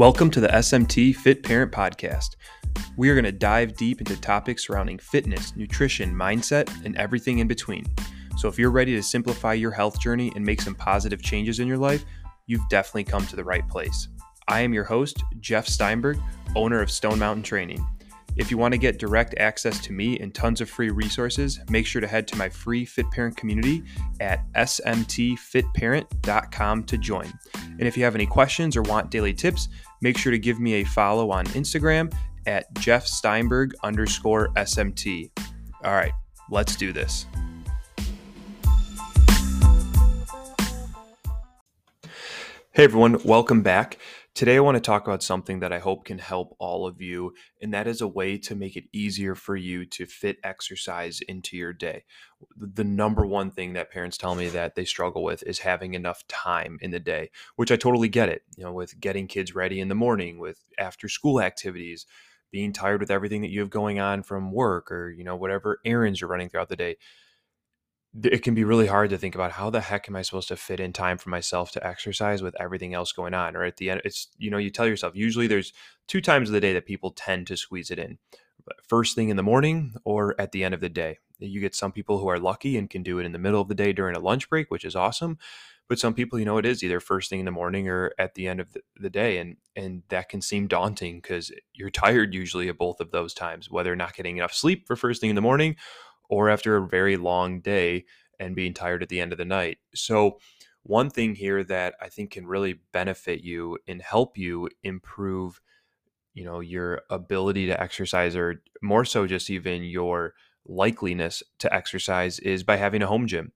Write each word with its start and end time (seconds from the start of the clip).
Welcome 0.00 0.30
to 0.30 0.40
the 0.40 0.48
SMT 0.48 1.14
Fit 1.14 1.42
Parent 1.42 1.72
Podcast. 1.72 2.36
We 2.96 3.10
are 3.10 3.14
going 3.14 3.26
to 3.26 3.32
dive 3.32 3.76
deep 3.76 4.00
into 4.00 4.18
topics 4.18 4.66
surrounding 4.66 4.98
fitness, 4.98 5.54
nutrition, 5.56 6.14
mindset, 6.14 6.70
and 6.86 6.96
everything 6.96 7.40
in 7.40 7.46
between. 7.46 7.84
So, 8.38 8.48
if 8.48 8.58
you're 8.58 8.70
ready 8.70 8.94
to 8.94 9.02
simplify 9.02 9.52
your 9.52 9.72
health 9.72 10.00
journey 10.00 10.32
and 10.34 10.42
make 10.42 10.62
some 10.62 10.74
positive 10.74 11.20
changes 11.20 11.60
in 11.60 11.68
your 11.68 11.76
life, 11.76 12.06
you've 12.46 12.66
definitely 12.70 13.04
come 13.04 13.26
to 13.26 13.36
the 13.36 13.44
right 13.44 13.68
place. 13.68 14.08
I 14.48 14.60
am 14.60 14.72
your 14.72 14.84
host, 14.84 15.22
Jeff 15.38 15.68
Steinberg, 15.68 16.18
owner 16.56 16.80
of 16.80 16.90
Stone 16.90 17.18
Mountain 17.18 17.42
Training. 17.42 17.86
If 18.36 18.50
you 18.50 18.56
want 18.56 18.72
to 18.72 18.78
get 18.78 18.98
direct 18.98 19.34
access 19.38 19.78
to 19.80 19.92
me 19.92 20.18
and 20.18 20.34
tons 20.34 20.62
of 20.62 20.70
free 20.70 20.88
resources, 20.88 21.60
make 21.68 21.84
sure 21.84 22.00
to 22.00 22.06
head 22.06 22.26
to 22.28 22.36
my 22.36 22.48
free 22.48 22.86
Fit 22.86 23.10
Parent 23.10 23.36
community 23.36 23.82
at 24.20 24.50
smtfitparent.com 24.54 26.84
to 26.84 26.96
join. 26.96 27.30
And 27.54 27.82
if 27.82 27.98
you 27.98 28.04
have 28.04 28.14
any 28.14 28.26
questions 28.26 28.76
or 28.76 28.82
want 28.82 29.10
daily 29.10 29.34
tips, 29.34 29.68
make 30.00 30.18
sure 30.18 30.32
to 30.32 30.38
give 30.38 30.60
me 30.60 30.74
a 30.74 30.84
follow 30.84 31.30
on 31.30 31.46
Instagram 31.48 32.12
at 32.46 32.72
Jeff 32.78 33.06
Steinberg 33.06 33.74
underscore 33.82 34.48
SMT. 34.54 35.30
All 35.84 35.92
right, 35.92 36.12
let's 36.50 36.76
do 36.76 36.92
this. 36.92 37.26
Hey 42.72 42.84
everyone, 42.84 43.18
welcome 43.24 43.62
back. 43.62 43.98
Today, 44.34 44.56
I 44.56 44.60
want 44.60 44.76
to 44.76 44.80
talk 44.80 45.06
about 45.06 45.22
something 45.22 45.60
that 45.60 45.72
I 45.72 45.80
hope 45.80 46.04
can 46.04 46.18
help 46.18 46.56
all 46.58 46.86
of 46.86 47.02
you, 47.02 47.34
and 47.60 47.74
that 47.74 47.86
is 47.86 48.00
a 48.00 48.08
way 48.08 48.38
to 48.38 48.54
make 48.54 48.76
it 48.76 48.84
easier 48.92 49.34
for 49.34 49.56
you 49.56 49.84
to 49.86 50.06
fit 50.06 50.38
exercise 50.44 51.20
into 51.22 51.56
your 51.56 51.72
day. 51.72 52.04
The 52.56 52.84
number 52.84 53.26
one 53.26 53.50
thing 53.50 53.74
that 53.74 53.90
parents 53.90 54.16
tell 54.16 54.34
me 54.36 54.48
that 54.48 54.76
they 54.76 54.84
struggle 54.84 55.24
with 55.24 55.42
is 55.42 55.58
having 55.58 55.94
enough 55.94 56.26
time 56.28 56.78
in 56.80 56.90
the 56.90 57.00
day, 57.00 57.30
which 57.56 57.72
I 57.72 57.76
totally 57.76 58.08
get 58.08 58.28
it. 58.28 58.42
You 58.56 58.64
know, 58.64 58.72
with 58.72 58.98
getting 59.00 59.26
kids 59.26 59.54
ready 59.54 59.80
in 59.80 59.88
the 59.88 59.94
morning, 59.94 60.38
with 60.38 60.64
after 60.78 61.08
school 61.08 61.40
activities, 61.40 62.06
being 62.52 62.72
tired 62.72 63.00
with 63.00 63.10
everything 63.10 63.42
that 63.42 63.50
you 63.50 63.60
have 63.60 63.70
going 63.70 63.98
on 63.98 64.22
from 64.22 64.52
work 64.52 64.90
or, 64.90 65.10
you 65.10 65.24
know, 65.24 65.36
whatever 65.36 65.80
errands 65.84 66.20
you're 66.20 66.30
running 66.30 66.48
throughout 66.48 66.68
the 66.68 66.76
day 66.76 66.96
it 68.24 68.42
can 68.42 68.54
be 68.54 68.64
really 68.64 68.88
hard 68.88 69.10
to 69.10 69.18
think 69.18 69.34
about 69.34 69.52
how 69.52 69.70
the 69.70 69.80
heck 69.80 70.08
am 70.08 70.16
I 70.16 70.22
supposed 70.22 70.48
to 70.48 70.56
fit 70.56 70.80
in 70.80 70.92
time 70.92 71.16
for 71.16 71.30
myself 71.30 71.70
to 71.72 71.86
exercise 71.86 72.42
with 72.42 72.60
everything 72.60 72.92
else 72.92 73.12
going 73.12 73.34
on? 73.34 73.56
Or 73.56 73.64
at 73.64 73.76
the 73.76 73.90
end, 73.90 74.02
it's, 74.04 74.28
you 74.36 74.50
know, 74.50 74.58
you 74.58 74.70
tell 74.70 74.86
yourself, 74.86 75.14
usually 75.14 75.46
there's 75.46 75.72
two 76.08 76.20
times 76.20 76.48
of 76.48 76.52
the 76.52 76.60
day 76.60 76.72
that 76.72 76.86
people 76.86 77.12
tend 77.12 77.46
to 77.46 77.56
squeeze 77.56 77.90
it 77.90 77.98
in 77.98 78.18
first 78.86 79.14
thing 79.14 79.28
in 79.28 79.36
the 79.36 79.42
morning 79.42 79.94
or 80.04 80.34
at 80.40 80.52
the 80.52 80.64
end 80.64 80.74
of 80.74 80.80
the 80.80 80.88
day. 80.88 81.18
You 81.38 81.60
get 81.60 81.74
some 81.74 81.92
people 81.92 82.18
who 82.18 82.28
are 82.28 82.38
lucky 82.38 82.76
and 82.76 82.90
can 82.90 83.02
do 83.02 83.18
it 83.18 83.24
in 83.24 83.32
the 83.32 83.38
middle 83.38 83.60
of 83.60 83.68
the 83.68 83.74
day 83.74 83.92
during 83.92 84.16
a 84.16 84.20
lunch 84.20 84.48
break, 84.50 84.70
which 84.70 84.84
is 84.84 84.96
awesome. 84.96 85.38
But 85.88 85.98
some 85.98 86.14
people, 86.14 86.38
you 86.38 86.44
know, 86.44 86.58
it 86.58 86.66
is 86.66 86.84
either 86.84 87.00
first 87.00 87.30
thing 87.30 87.40
in 87.40 87.46
the 87.46 87.50
morning 87.50 87.88
or 87.88 88.12
at 88.18 88.34
the 88.34 88.46
end 88.46 88.60
of 88.60 88.76
the 88.96 89.10
day. 89.10 89.38
And, 89.38 89.56
and 89.74 90.02
that 90.08 90.28
can 90.28 90.40
seem 90.40 90.68
daunting 90.68 91.16
because 91.16 91.50
you're 91.72 91.90
tired 91.90 92.32
usually 92.32 92.68
at 92.68 92.78
both 92.78 93.00
of 93.00 93.10
those 93.10 93.34
times, 93.34 93.70
whether 93.70 93.96
not 93.96 94.14
getting 94.14 94.36
enough 94.36 94.52
sleep 94.52 94.86
for 94.86 94.94
first 94.94 95.20
thing 95.20 95.30
in 95.30 95.36
the 95.36 95.42
morning 95.42 95.76
or 96.30 96.48
after 96.48 96.76
a 96.76 96.86
very 96.86 97.16
long 97.16 97.60
day 97.60 98.06
and 98.38 98.56
being 98.56 98.72
tired 98.72 99.02
at 99.02 99.10
the 99.10 99.20
end 99.20 99.32
of 99.32 99.38
the 99.38 99.44
night. 99.44 99.78
So, 99.94 100.38
one 100.82 101.10
thing 101.10 101.34
here 101.34 101.62
that 101.64 101.94
I 102.00 102.08
think 102.08 102.30
can 102.30 102.46
really 102.46 102.80
benefit 102.92 103.42
you 103.42 103.76
and 103.86 104.00
help 104.00 104.38
you 104.38 104.70
improve, 104.82 105.60
you 106.32 106.42
know, 106.42 106.60
your 106.60 107.02
ability 107.10 107.66
to 107.66 107.78
exercise 107.78 108.34
or 108.34 108.62
more 108.80 109.04
so 109.04 109.26
just 109.26 109.50
even 109.50 109.82
your 109.82 110.32
likeliness 110.66 111.42
to 111.58 111.74
exercise 111.74 112.38
is 112.38 112.62
by 112.64 112.76
having 112.76 113.02
a 113.02 113.06
home 113.06 113.26
gym. 113.26 113.52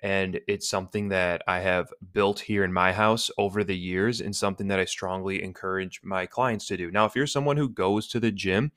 And 0.00 0.40
it's 0.46 0.68
something 0.68 1.08
that 1.08 1.42
I 1.48 1.58
have 1.60 1.92
built 2.12 2.38
here 2.40 2.62
in 2.62 2.72
my 2.72 2.92
house 2.92 3.28
over 3.38 3.64
the 3.64 3.76
years 3.76 4.20
and 4.20 4.36
something 4.36 4.68
that 4.68 4.78
I 4.78 4.84
strongly 4.84 5.42
encourage 5.42 6.00
my 6.04 6.26
clients 6.26 6.66
to 6.68 6.76
do. 6.76 6.92
Now, 6.92 7.06
if 7.06 7.16
you're 7.16 7.26
someone 7.26 7.56
who 7.56 7.68
goes 7.68 8.06
to 8.08 8.20
the 8.20 8.30
gym, 8.30 8.70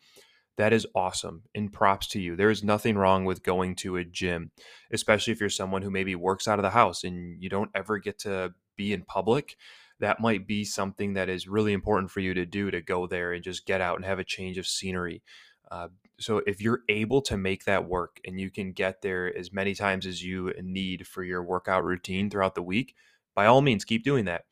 that 0.62 0.74
is 0.74 0.86
awesome 0.94 1.42
and 1.56 1.74
props 1.74 2.06
to 2.10 2.22
you. 2.22 2.36
There 2.36 2.52
is 2.52 2.64
nothing 2.64 2.96
wrong 2.96 3.26
with 3.26 3.42
going 3.42 3.76
to 3.78 3.98
a 3.98 4.06
gym, 4.06 4.52
especially 4.94 5.34
if 5.34 5.40
you're 5.40 5.50
someone 5.50 5.82
who 5.82 5.90
maybe 5.90 6.14
works 6.14 6.48
out 6.48 6.60
of 6.60 6.64
the 6.64 6.70
house 6.70 7.04
and 7.04 7.42
you 7.42 7.50
don't 7.50 7.72
ever 7.74 7.98
get 7.98 8.20
to 8.20 8.54
be 8.76 8.94
in 8.94 9.02
public. 9.02 9.58
That 10.02 10.20
might 10.20 10.46
be 10.46 10.64
something 10.64 11.14
that 11.14 11.30
is 11.30 11.48
really 11.48 11.74
important 11.74 12.12
for 12.12 12.20
you 12.20 12.36
to 12.36 12.46
do 12.46 12.70
to 12.70 12.80
go 12.80 13.08
there 13.08 13.34
and 13.34 13.44
just 13.44 13.66
get 13.66 13.82
out 13.82 13.96
and 13.96 14.06
have 14.06 14.20
a 14.20 14.24
change 14.24 14.60
of 14.60 14.68
scenery. 14.68 15.24
Uh, 15.72 15.88
so, 16.20 16.44
if 16.46 16.62
you're 16.62 16.82
able 16.90 17.24
to 17.24 17.38
make 17.38 17.66
that 17.66 17.88
work 17.90 18.20
and 18.24 18.40
you 18.40 18.52
can 18.52 18.72
get 18.72 19.02
there 19.02 19.36
as 19.36 19.52
many 19.52 19.74
times 19.74 20.06
as 20.06 20.24
you 20.24 20.54
need 20.62 21.08
for 21.08 21.24
your 21.24 21.42
workout 21.42 21.84
routine 21.84 22.30
throughout 22.30 22.54
the 22.54 22.62
week, 22.62 22.94
by 23.34 23.48
all 23.48 23.62
means, 23.62 23.84
keep 23.84 24.04
doing 24.04 24.26
that. 24.26 24.44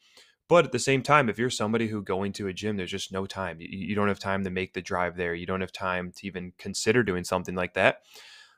But 0.50 0.66
at 0.66 0.72
the 0.72 0.80
same 0.80 1.04
time, 1.04 1.30
if 1.30 1.38
you're 1.38 1.52
somebody 1.52 1.88
who 1.88 2.02
going 2.02 2.34
to 2.34 2.48
a 2.48 2.54
gym, 2.54 2.76
there's 2.76 2.92
just 2.92 3.12
no 3.12 3.28
time. 3.28 3.62
You, 3.62 3.68
you 3.70 3.96
don't 3.96 4.08
have 4.08 4.20
time 4.20 4.44
to 4.44 4.50
make 4.50 4.74
the 4.74 4.82
drive 4.82 5.16
there. 5.16 5.36
You 5.36 5.46
don't 5.46 5.62
have 5.62 5.72
time 5.72 6.12
to 6.18 6.28
even 6.28 6.54
consider 6.58 7.04
doing 7.04 7.24
something 7.24 7.54
like 7.56 7.76
that. 7.76 8.00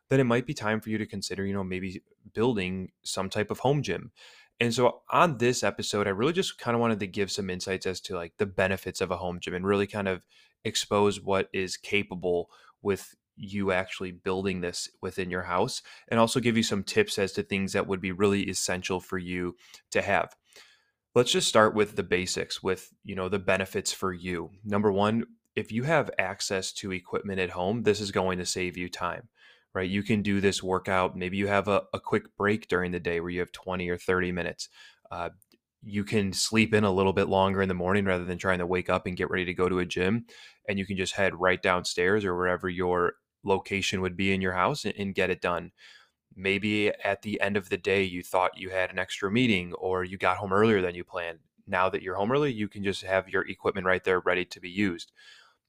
Then 0.10 0.22
it 0.22 0.24
might 0.24 0.48
be 0.48 0.54
time 0.54 0.80
for 0.80 0.90
you 0.90 0.98
to 0.98 1.06
consider, 1.06 1.46
you 1.46 1.54
know, 1.54 1.66
maybe 1.66 2.02
building 2.34 2.92
some 3.04 3.30
type 3.30 3.52
of 3.52 3.60
home 3.60 3.84
gym. 3.84 4.12
And 4.62 4.74
so 4.74 5.02
on 5.12 5.38
this 5.38 5.64
episode, 5.64 6.08
I 6.08 6.12
really 6.12 6.34
just 6.34 6.58
kind 6.58 6.76
of 6.76 6.82
wanted 6.82 7.00
to 7.02 7.08
give 7.08 7.30
some 7.30 7.50
insights 7.50 7.86
as 7.86 8.00
to 8.02 8.16
like 8.16 8.34
the 8.38 8.46
benefits 8.46 9.02
of 9.02 9.12
a 9.12 9.18
home 9.18 9.40
gym 9.42 9.54
and 9.54 9.66
really 9.66 9.88
kind 9.88 10.08
of 10.08 10.22
expose 10.64 11.20
what 11.20 11.50
is 11.52 11.76
capable 11.76 12.50
with 12.82 13.16
you 13.36 13.72
actually 13.72 14.12
building 14.12 14.62
this 14.62 14.90
within 15.02 15.32
your 15.32 15.44
house 15.44 15.82
and 16.10 16.20
also 16.20 16.40
give 16.40 16.56
you 16.56 16.64
some 16.64 16.84
tips 16.84 17.18
as 17.18 17.32
to 17.32 17.42
things 17.42 17.74
that 17.74 17.88
would 17.88 18.02
be 18.02 18.12
really 18.12 18.44
essential 18.44 19.00
for 19.00 19.18
you 19.18 19.56
to 19.90 20.02
have 20.02 20.36
let's 21.16 21.32
just 21.32 21.48
start 21.48 21.76
with 21.76 21.96
the 21.96 22.04
basics 22.04 22.64
with 22.64 22.90
you 23.04 23.16
know 23.16 23.30
the 23.30 23.40
benefits 23.40 23.92
for 23.92 24.14
you. 24.14 24.52
Number 24.64 24.92
one 24.92 25.26
if 25.56 25.72
you 25.72 25.84
have 25.84 26.10
access 26.18 26.72
to 26.72 26.94
equipment 26.94 27.40
at 27.40 27.50
home 27.50 27.84
this 27.84 28.00
is 28.00 28.12
going 28.12 28.38
to 28.38 28.46
save 28.46 28.78
you 28.78 28.88
time 28.90 29.28
right? 29.74 29.90
You 29.90 30.04
can 30.04 30.22
do 30.22 30.42
this 30.42 30.62
workout. 30.62 31.16
Maybe 31.16 31.38
you 31.38 31.48
have 31.48 31.68
a, 31.68 31.84
a 31.94 32.00
quick 32.00 32.36
break 32.38 32.68
during 32.68 32.92
the 32.92 33.00
day 33.00 33.20
where 33.20 33.30
you 33.30 33.40
have 33.40 33.52
20 33.52 33.90
or 33.90 33.98
30 33.98 34.32
minutes. 34.32 34.70
Uh, 35.10 35.30
you 35.84 36.04
can 36.04 36.32
sleep 36.34 36.74
in 36.74 36.84
a 36.84 36.92
little 36.92 37.14
bit 37.14 37.28
longer 37.28 37.62
in 37.62 37.68
the 37.68 37.74
morning 37.74 38.06
rather 38.06 38.26
than 38.26 38.38
trying 38.38 38.60
to 38.60 38.68
wake 38.68 38.90
up 38.90 39.08
and 39.08 39.18
get 39.18 39.30
ready 39.30 39.46
to 39.46 39.54
go 39.54 39.68
to 39.68 39.80
a 39.80 39.86
gym 39.86 40.26
and 40.70 40.78
you 40.78 40.86
can 40.86 40.96
just 40.96 41.16
head 41.16 41.40
right 41.40 41.62
downstairs 41.62 42.24
or 42.24 42.36
wherever 42.36 42.70
your 42.70 43.14
location 43.44 44.02
would 44.02 44.16
be 44.16 44.32
in 44.32 44.42
your 44.42 44.54
house 44.54 44.86
and, 44.86 44.94
and 44.98 45.16
get 45.16 45.32
it 45.32 45.42
done 45.42 45.72
maybe 46.36 46.92
at 47.04 47.22
the 47.22 47.40
end 47.42 47.58
of 47.58 47.70
the 47.70 47.78
day 47.78 48.04
you 48.04 48.24
thought 48.24 48.58
you 48.58 48.70
had 48.70 48.90
an 48.90 49.00
extra 49.00 49.32
meeting 49.32 49.74
or 49.74 50.04
you 50.04 50.18
got 50.18 50.38
home 50.38 50.54
earlier 50.54 50.82
than 50.82 50.96
you 50.96 51.04
planned. 51.04 51.40
Now 51.68 51.90
that 51.90 52.02
you're 52.02 52.16
home 52.16 52.32
early 52.32 52.52
you 52.52 52.68
can 52.68 52.84
just 52.84 53.04
have 53.04 53.30
your 53.30 53.48
equipment 53.48 53.86
right 53.88 54.04
there 54.04 54.20
ready 54.20 54.46
to 54.46 54.60
be 54.60 54.70
used. 54.70 55.12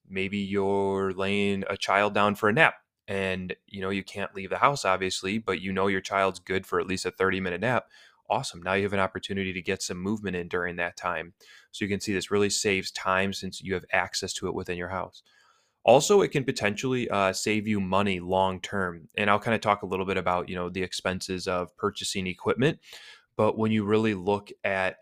Maybe 0.07 0.37
you're 0.37 1.13
laying 1.13 1.63
a 1.69 1.77
child 1.77 2.13
down 2.13 2.35
for 2.35 2.49
a 2.49 2.53
nap 2.53 2.75
and 3.07 3.55
you 3.67 3.81
know 3.81 3.89
you 3.89 4.03
can't 4.03 4.33
leave 4.33 4.49
the 4.49 4.57
house 4.59 4.85
obviously 4.85 5.37
but 5.37 5.59
you 5.59 5.73
know 5.73 5.87
your 5.87 5.99
child's 5.99 6.39
good 6.39 6.65
for 6.65 6.79
at 6.79 6.87
least 6.87 7.05
a 7.05 7.11
30 7.11 7.39
minute 7.39 7.61
nap. 7.61 7.85
Awesome. 8.29 8.61
Now 8.61 8.73
you 8.73 8.83
have 8.83 8.93
an 8.93 8.99
opportunity 8.99 9.51
to 9.53 9.61
get 9.61 9.81
some 9.81 9.97
movement 9.97 10.35
in 10.37 10.47
during 10.47 10.77
that 10.77 10.95
time. 10.95 11.33
So 11.71 11.83
you 11.83 11.89
can 11.89 11.99
see 11.99 12.13
this 12.13 12.31
really 12.31 12.49
saves 12.49 12.89
time 12.89 13.33
since 13.33 13.61
you 13.61 13.73
have 13.73 13.85
access 13.91 14.33
to 14.35 14.47
it 14.47 14.55
within 14.55 14.77
your 14.77 14.89
house 14.89 15.21
also, 15.85 16.21
it 16.21 16.29
can 16.29 16.45
potentially 16.45 17.09
uh, 17.09 17.33
save 17.33 17.67
you 17.67 17.79
money 17.79 18.19
long 18.19 18.61
term. 18.61 19.09
And 19.17 19.29
I'll 19.29 19.39
kind 19.39 19.55
of 19.55 19.61
talk 19.61 19.83
a 19.83 19.85
little 19.85 20.05
bit 20.05 20.17
about 20.17 20.49
you 20.49 20.55
know 20.55 20.69
the 20.69 20.83
expenses 20.83 21.47
of 21.47 21.75
purchasing 21.77 22.27
equipment. 22.27 22.79
But 23.35 23.57
when 23.57 23.71
you 23.71 23.83
really 23.83 24.13
look 24.13 24.51
at 24.63 24.97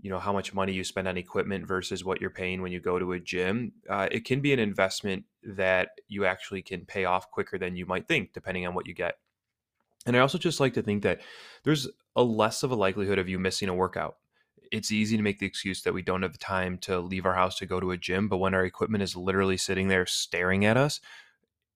you 0.00 0.10
know 0.10 0.18
how 0.18 0.32
much 0.32 0.54
money 0.54 0.72
you 0.72 0.84
spend 0.84 1.06
on 1.06 1.16
equipment 1.16 1.66
versus 1.66 2.04
what 2.04 2.20
you're 2.20 2.30
paying 2.30 2.62
when 2.62 2.72
you 2.72 2.80
go 2.80 2.98
to 2.98 3.12
a 3.12 3.20
gym, 3.20 3.72
uh, 3.88 4.08
it 4.10 4.24
can 4.24 4.40
be 4.40 4.52
an 4.52 4.58
investment 4.58 5.24
that 5.44 5.90
you 6.08 6.24
actually 6.24 6.62
can 6.62 6.84
pay 6.86 7.04
off 7.04 7.30
quicker 7.30 7.58
than 7.58 7.76
you 7.76 7.86
might 7.86 8.08
think, 8.08 8.32
depending 8.32 8.66
on 8.66 8.74
what 8.74 8.86
you 8.86 8.94
get. 8.94 9.16
And 10.06 10.16
I 10.16 10.20
also 10.20 10.38
just 10.38 10.60
like 10.60 10.74
to 10.74 10.82
think 10.82 11.02
that 11.02 11.20
there's 11.62 11.88
a 12.16 12.22
less 12.22 12.62
of 12.62 12.70
a 12.70 12.74
likelihood 12.74 13.18
of 13.18 13.28
you 13.28 13.38
missing 13.38 13.68
a 13.68 13.74
workout 13.74 14.16
it's 14.72 14.90
easy 14.90 15.18
to 15.18 15.22
make 15.22 15.38
the 15.38 15.46
excuse 15.46 15.82
that 15.82 15.92
we 15.92 16.02
don't 16.02 16.22
have 16.22 16.32
the 16.32 16.38
time 16.38 16.78
to 16.78 16.98
leave 16.98 17.26
our 17.26 17.34
house 17.34 17.58
to 17.58 17.66
go 17.66 17.78
to 17.78 17.90
a 17.90 17.98
gym, 17.98 18.26
but 18.26 18.38
when 18.38 18.54
our 18.54 18.64
equipment 18.64 19.02
is 19.02 19.14
literally 19.14 19.58
sitting 19.58 19.88
there 19.88 20.06
staring 20.06 20.64
at 20.64 20.78
us, 20.78 20.98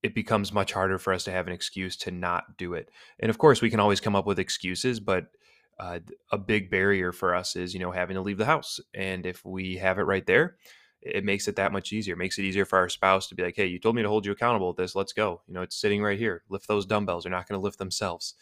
it 0.03 0.15
becomes 0.15 0.53
much 0.53 0.73
harder 0.73 0.99
for 0.99 1.13
us 1.13 1.23
to 1.25 1.31
have 1.31 1.47
an 1.47 1.53
excuse 1.53 1.97
to 1.99 2.11
not 2.11 2.57
do 2.57 2.73
it. 2.73 2.91
And 3.21 3.29
of 3.29 3.37
course, 3.37 3.61
we 3.61 3.69
can 3.69 3.81
always 3.81 4.01
come 4.01 4.17
up 4.17 4.27
with 4.27 4.39
excuses, 4.39 4.99
but 4.99 5.27
uh, 5.79 5.99
a 6.33 6.39
big 6.39 6.71
barrier 6.71 7.13
for 7.13 7.35
us 7.35 7.55
is, 7.55 7.75
you 7.75 7.81
know, 7.81 7.91
having 7.91 8.15
to 8.15 8.23
leave 8.23 8.39
the 8.39 8.47
house. 8.47 8.81
And 8.95 9.27
if 9.27 9.45
we 9.45 9.77
have 9.77 9.99
it 9.99 10.05
right 10.05 10.27
there, 10.27 10.57
it 11.03 11.25
makes 11.25 11.49
it 11.49 11.57
that 11.57 11.73
much 11.73 11.93
easier. 11.93 12.15
It 12.15 12.19
makes 12.19 12.39
it 12.39 12.45
easier 12.45 12.65
for 12.65 12.79
our 12.79 12.89
spouse 12.89 13.27
to 13.29 13.35
be 13.35 13.43
like, 13.43 13.57
hey, 13.57 13.67
you 13.67 13.79
told 13.79 13.95
me 13.95 14.03
to 14.03 14.09
hold 14.09 14.25
you 14.25 14.33
accountable 14.33 14.69
with 14.69 14.79
this. 14.79 14.95
Let's 14.95 15.13
go. 15.13 15.43
You 15.47 15.55
know, 15.55 15.63
it's 15.63 15.77
sitting 15.77 16.03
right 16.03 16.19
here. 16.19 16.45
Lift 16.49 16.67
those 16.67 16.87
dumbbells. 16.87 17.25
They're 17.25 17.31
not 17.31 17.47
going 17.47 17.59
to 17.61 17.63
lift 17.65 17.79
themselves. 17.79 18.35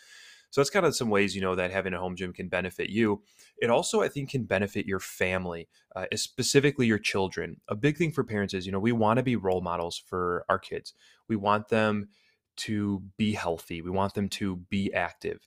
So 0.55 0.61
that's 0.61 0.71
kind 0.71 0.87
of 0.87 0.95
some 0.95 1.11
ways 1.11 1.35
you 1.35 1.41
know 1.41 1.57
that 1.57 1.73
having 1.73 1.95
a 1.95 1.99
home 1.99 2.15
gym 2.15 2.33
can 2.33 2.47
benefit 2.47 2.89
you. 2.89 3.23
It 3.59 3.71
also, 3.71 4.03
I 4.03 4.09
think, 4.09 4.31
can 4.31 4.45
benefit 4.45 4.87
your 4.87 5.01
family, 5.01 5.69
uh, 5.97 6.05
specifically 6.15 6.87
your 6.87 7.01
children. 7.01 7.61
A 7.67 7.75
big 7.75 7.97
thing 7.97 8.13
for 8.13 8.23
parents 8.23 8.55
is 8.55 8.65
you 8.65 8.71
know 8.71 8.79
we 8.79 8.93
want 8.93 9.17
to 9.17 9.25
be 9.25 9.35
role 9.35 9.63
models 9.63 10.01
for 10.07 10.45
our 10.49 10.61
kids. 10.61 10.95
We 11.27 11.35
want 11.35 11.71
them 11.71 12.11
to 12.59 13.03
be 13.17 13.33
healthy. 13.33 13.83
We 13.83 13.91
want 13.91 14.15
them 14.15 14.29
to 14.29 14.59
be 14.71 14.95
active. 14.95 15.41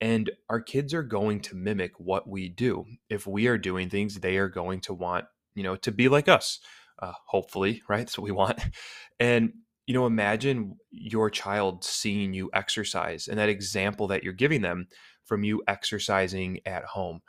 And 0.00 0.30
our 0.48 0.60
kids 0.60 0.94
are 0.94 1.02
going 1.02 1.40
to 1.40 1.56
mimic 1.56 1.98
what 1.98 2.28
we 2.28 2.48
do. 2.48 2.84
If 3.08 3.26
we 3.26 3.48
are 3.48 3.58
doing 3.58 3.90
things, 3.90 4.20
they 4.20 4.36
are 4.36 4.48
going 4.48 4.80
to 4.82 4.94
want 4.94 5.24
you 5.54 5.64
know, 5.64 5.74
to 5.76 5.90
be 5.90 6.08
like 6.08 6.28
us. 6.28 6.60
Uh, 6.98 7.12
hopefully, 7.26 7.82
right? 7.88 7.98
That's 7.98 8.16
what 8.16 8.24
we 8.24 8.30
want. 8.30 8.60
And 9.20 9.52
you 9.86 9.94
know, 9.94 10.06
imagine 10.06 10.76
your 10.90 11.30
child 11.30 11.84
seeing 11.84 12.32
you 12.32 12.50
exercise 12.54 13.28
and 13.28 13.38
that 13.38 13.48
example 13.48 14.06
that 14.08 14.22
you're 14.22 14.32
giving 14.32 14.62
them 14.62 14.86
from 15.24 15.44
you 15.44 15.62
exercising 15.66 16.60
at 16.66 16.84
home. 16.84 17.20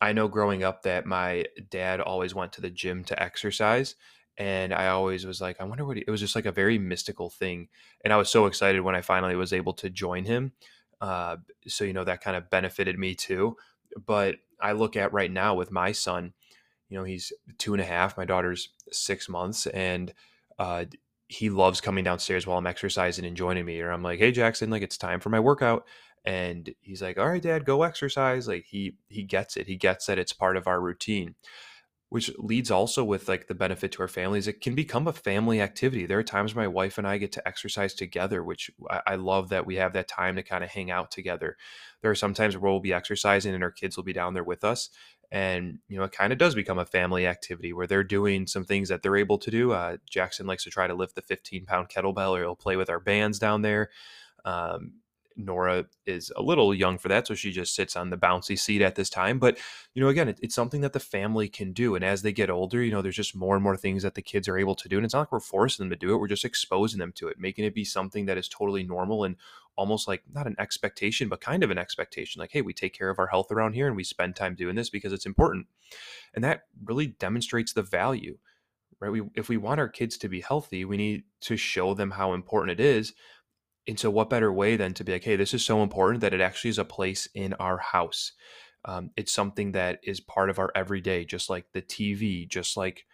I 0.00 0.12
know 0.12 0.28
growing 0.28 0.62
up 0.62 0.82
that 0.82 1.06
my 1.06 1.46
dad 1.70 2.00
always 2.00 2.34
went 2.34 2.52
to 2.54 2.60
the 2.60 2.70
gym 2.70 3.04
to 3.04 3.20
exercise. 3.20 3.96
And 4.38 4.74
I 4.74 4.88
always 4.88 5.24
was 5.24 5.40
like, 5.40 5.60
I 5.60 5.64
wonder 5.64 5.84
what 5.86 5.96
he, 5.96 6.04
it 6.06 6.10
was 6.10 6.20
just 6.20 6.36
like 6.36 6.44
a 6.44 6.52
very 6.52 6.78
mystical 6.78 7.30
thing. 7.30 7.68
And 8.04 8.12
I 8.12 8.18
was 8.18 8.28
so 8.28 8.46
excited 8.46 8.82
when 8.82 8.94
I 8.94 9.00
finally 9.00 9.34
was 9.34 9.52
able 9.52 9.72
to 9.74 9.88
join 9.88 10.24
him. 10.24 10.52
Uh, 11.00 11.38
so, 11.66 11.84
you 11.84 11.94
know, 11.94 12.04
that 12.04 12.20
kind 12.20 12.36
of 12.36 12.50
benefited 12.50 12.98
me 12.98 13.14
too. 13.14 13.56
But 14.04 14.36
I 14.60 14.72
look 14.72 14.94
at 14.94 15.12
right 15.12 15.30
now 15.30 15.54
with 15.54 15.70
my 15.70 15.92
son, 15.92 16.34
you 16.90 16.98
know, 16.98 17.04
he's 17.04 17.32
two 17.56 17.72
and 17.72 17.80
a 17.80 17.86
half, 17.86 18.18
my 18.18 18.26
daughter's 18.26 18.68
six 18.92 19.28
months. 19.28 19.66
And, 19.66 20.12
uh, 20.58 20.84
he 21.28 21.50
loves 21.50 21.80
coming 21.80 22.04
downstairs 22.04 22.46
while 22.46 22.58
I'm 22.58 22.66
exercising 22.66 23.24
and 23.24 23.36
joining 23.36 23.64
me. 23.64 23.80
Or 23.80 23.90
I'm 23.90 24.02
like, 24.02 24.18
hey 24.18 24.32
Jackson, 24.32 24.70
like 24.70 24.82
it's 24.82 24.98
time 24.98 25.20
for 25.20 25.30
my 25.30 25.40
workout. 25.40 25.84
And 26.24 26.72
he's 26.80 27.02
like, 27.02 27.18
all 27.18 27.28
right, 27.28 27.42
dad, 27.42 27.64
go 27.64 27.82
exercise. 27.82 28.48
Like 28.48 28.64
he 28.66 28.96
he 29.08 29.22
gets 29.22 29.56
it. 29.56 29.66
He 29.66 29.76
gets 29.76 30.06
that 30.06 30.18
it's 30.18 30.32
part 30.32 30.56
of 30.56 30.66
our 30.66 30.80
routine. 30.80 31.34
Which 32.08 32.30
leads 32.38 32.70
also 32.70 33.02
with 33.02 33.28
like 33.28 33.48
the 33.48 33.54
benefit 33.54 33.90
to 33.92 34.02
our 34.02 34.08
families. 34.08 34.46
It 34.46 34.60
can 34.60 34.76
become 34.76 35.08
a 35.08 35.12
family 35.12 35.60
activity. 35.60 36.06
There 36.06 36.20
are 36.20 36.22
times 36.22 36.54
my 36.54 36.68
wife 36.68 36.98
and 36.98 37.06
I 37.06 37.18
get 37.18 37.32
to 37.32 37.48
exercise 37.48 37.94
together, 37.94 38.44
which 38.44 38.70
I, 38.88 39.00
I 39.08 39.14
love 39.16 39.48
that 39.48 39.66
we 39.66 39.74
have 39.76 39.92
that 39.94 40.06
time 40.06 40.36
to 40.36 40.44
kind 40.44 40.62
of 40.62 40.70
hang 40.70 40.88
out 40.92 41.10
together. 41.10 41.56
There 42.02 42.10
are 42.10 42.14
sometimes 42.14 42.56
where 42.56 42.70
we'll 42.70 42.80
be 42.80 42.92
exercising 42.92 43.54
and 43.54 43.64
our 43.64 43.72
kids 43.72 43.96
will 43.96 44.04
be 44.04 44.12
down 44.12 44.34
there 44.34 44.44
with 44.44 44.62
us 44.62 44.88
and 45.30 45.78
you 45.88 45.98
know 45.98 46.04
it 46.04 46.12
kind 46.12 46.32
of 46.32 46.38
does 46.38 46.54
become 46.54 46.78
a 46.78 46.86
family 46.86 47.26
activity 47.26 47.72
where 47.72 47.86
they're 47.86 48.04
doing 48.04 48.46
some 48.46 48.64
things 48.64 48.88
that 48.88 49.02
they're 49.02 49.16
able 49.16 49.38
to 49.38 49.50
do 49.50 49.72
uh, 49.72 49.96
jackson 50.08 50.46
likes 50.46 50.64
to 50.64 50.70
try 50.70 50.86
to 50.86 50.94
lift 50.94 51.14
the 51.14 51.22
15 51.22 51.66
pound 51.66 51.88
kettlebell 51.88 52.36
or 52.36 52.40
he'll 52.40 52.56
play 52.56 52.76
with 52.76 52.90
our 52.90 53.00
bands 53.00 53.38
down 53.38 53.62
there 53.62 53.90
um, 54.44 54.92
nora 55.36 55.86
is 56.06 56.32
a 56.36 56.42
little 56.42 56.74
young 56.74 56.98
for 56.98 57.08
that 57.08 57.26
so 57.26 57.34
she 57.34 57.50
just 57.50 57.74
sits 57.74 57.96
on 57.96 58.10
the 58.10 58.16
bouncy 58.16 58.58
seat 58.58 58.82
at 58.82 58.94
this 58.94 59.10
time 59.10 59.38
but 59.38 59.58
you 59.94 60.02
know 60.02 60.08
again 60.08 60.28
it, 60.28 60.38
it's 60.42 60.54
something 60.54 60.80
that 60.80 60.92
the 60.92 61.00
family 61.00 61.48
can 61.48 61.72
do 61.72 61.94
and 61.94 62.04
as 62.04 62.22
they 62.22 62.32
get 62.32 62.50
older 62.50 62.82
you 62.82 62.90
know 62.90 63.02
there's 63.02 63.16
just 63.16 63.36
more 63.36 63.54
and 63.54 63.62
more 63.62 63.76
things 63.76 64.02
that 64.02 64.14
the 64.14 64.22
kids 64.22 64.48
are 64.48 64.58
able 64.58 64.74
to 64.74 64.88
do 64.88 64.96
and 64.96 65.04
it's 65.04 65.14
not 65.14 65.20
like 65.20 65.32
we're 65.32 65.40
forcing 65.40 65.84
them 65.84 65.90
to 65.90 65.96
do 65.96 66.14
it 66.14 66.18
we're 66.18 66.28
just 66.28 66.44
exposing 66.44 66.98
them 66.98 67.12
to 67.12 67.28
it 67.28 67.38
making 67.38 67.64
it 67.64 67.74
be 67.74 67.84
something 67.84 68.26
that 68.26 68.38
is 68.38 68.48
totally 68.48 68.82
normal 68.82 69.24
and 69.24 69.36
almost 69.76 70.08
like 70.08 70.22
not 70.32 70.46
an 70.46 70.56
expectation, 70.58 71.28
but 71.28 71.40
kind 71.40 71.62
of 71.62 71.70
an 71.70 71.78
expectation. 71.78 72.40
Like, 72.40 72.50
hey, 72.52 72.62
we 72.62 72.72
take 72.72 72.96
care 72.96 73.10
of 73.10 73.18
our 73.18 73.26
health 73.26 73.52
around 73.52 73.74
here 73.74 73.86
and 73.86 73.96
we 73.96 74.04
spend 74.04 74.34
time 74.34 74.54
doing 74.54 74.74
this 74.74 74.90
because 74.90 75.12
it's 75.12 75.26
important. 75.26 75.66
And 76.34 76.42
that 76.44 76.62
really 76.84 77.06
demonstrates 77.06 77.72
the 77.72 77.82
value, 77.82 78.38
right? 79.00 79.12
We, 79.12 79.22
if 79.34 79.48
we 79.48 79.56
want 79.56 79.80
our 79.80 79.88
kids 79.88 80.16
to 80.18 80.28
be 80.28 80.40
healthy, 80.40 80.84
we 80.84 80.96
need 80.96 81.24
to 81.42 81.56
show 81.56 81.94
them 81.94 82.12
how 82.12 82.32
important 82.32 82.80
it 82.80 82.84
is. 82.84 83.12
And 83.88 83.98
so, 83.98 84.10
what 84.10 84.30
better 84.30 84.52
way 84.52 84.76
than 84.76 84.94
to 84.94 85.04
be 85.04 85.12
like, 85.12 85.24
hey, 85.24 85.36
this 85.36 85.54
is 85.54 85.64
so 85.64 85.82
important 85.82 86.20
that 86.22 86.34
it 86.34 86.40
actually 86.40 86.70
is 86.70 86.78
a 86.78 86.84
place 86.84 87.28
in 87.34 87.54
our 87.54 87.78
house. 87.78 88.32
Um, 88.84 89.10
it's 89.16 89.32
something 89.32 89.72
that 89.72 90.00
is 90.02 90.20
part 90.20 90.50
of 90.50 90.58
our 90.58 90.72
everyday, 90.74 91.24
just 91.24 91.50
like 91.50 91.66
the 91.72 91.82
TV, 91.82 92.48
just 92.48 92.76
like 92.76 93.04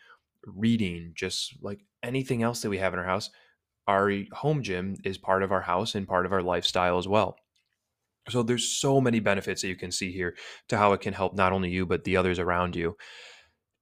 reading, 0.46 1.12
just 1.14 1.56
like 1.62 1.80
anything 2.02 2.42
else 2.42 2.62
that 2.62 2.70
we 2.70 2.78
have 2.78 2.92
in 2.94 2.98
our 3.00 3.06
house 3.06 3.30
our 3.88 4.12
home 4.32 4.62
gym 4.62 4.96
is 5.04 5.18
part 5.18 5.42
of 5.42 5.52
our 5.52 5.60
house 5.60 5.94
and 5.94 6.06
part 6.06 6.26
of 6.26 6.32
our 6.32 6.42
lifestyle 6.42 6.98
as 6.98 7.08
well. 7.08 7.36
So 8.28 8.42
there's 8.42 8.68
so 8.68 9.00
many 9.00 9.20
benefits 9.20 9.62
that 9.62 9.68
you 9.68 9.76
can 9.76 9.90
see 9.90 10.12
here 10.12 10.36
to 10.68 10.78
how 10.78 10.92
it 10.92 11.00
can 11.00 11.12
help 11.12 11.34
not 11.34 11.52
only 11.52 11.70
you 11.70 11.86
but 11.86 12.04
the 12.04 12.16
others 12.16 12.38
around 12.38 12.76
you. 12.76 12.96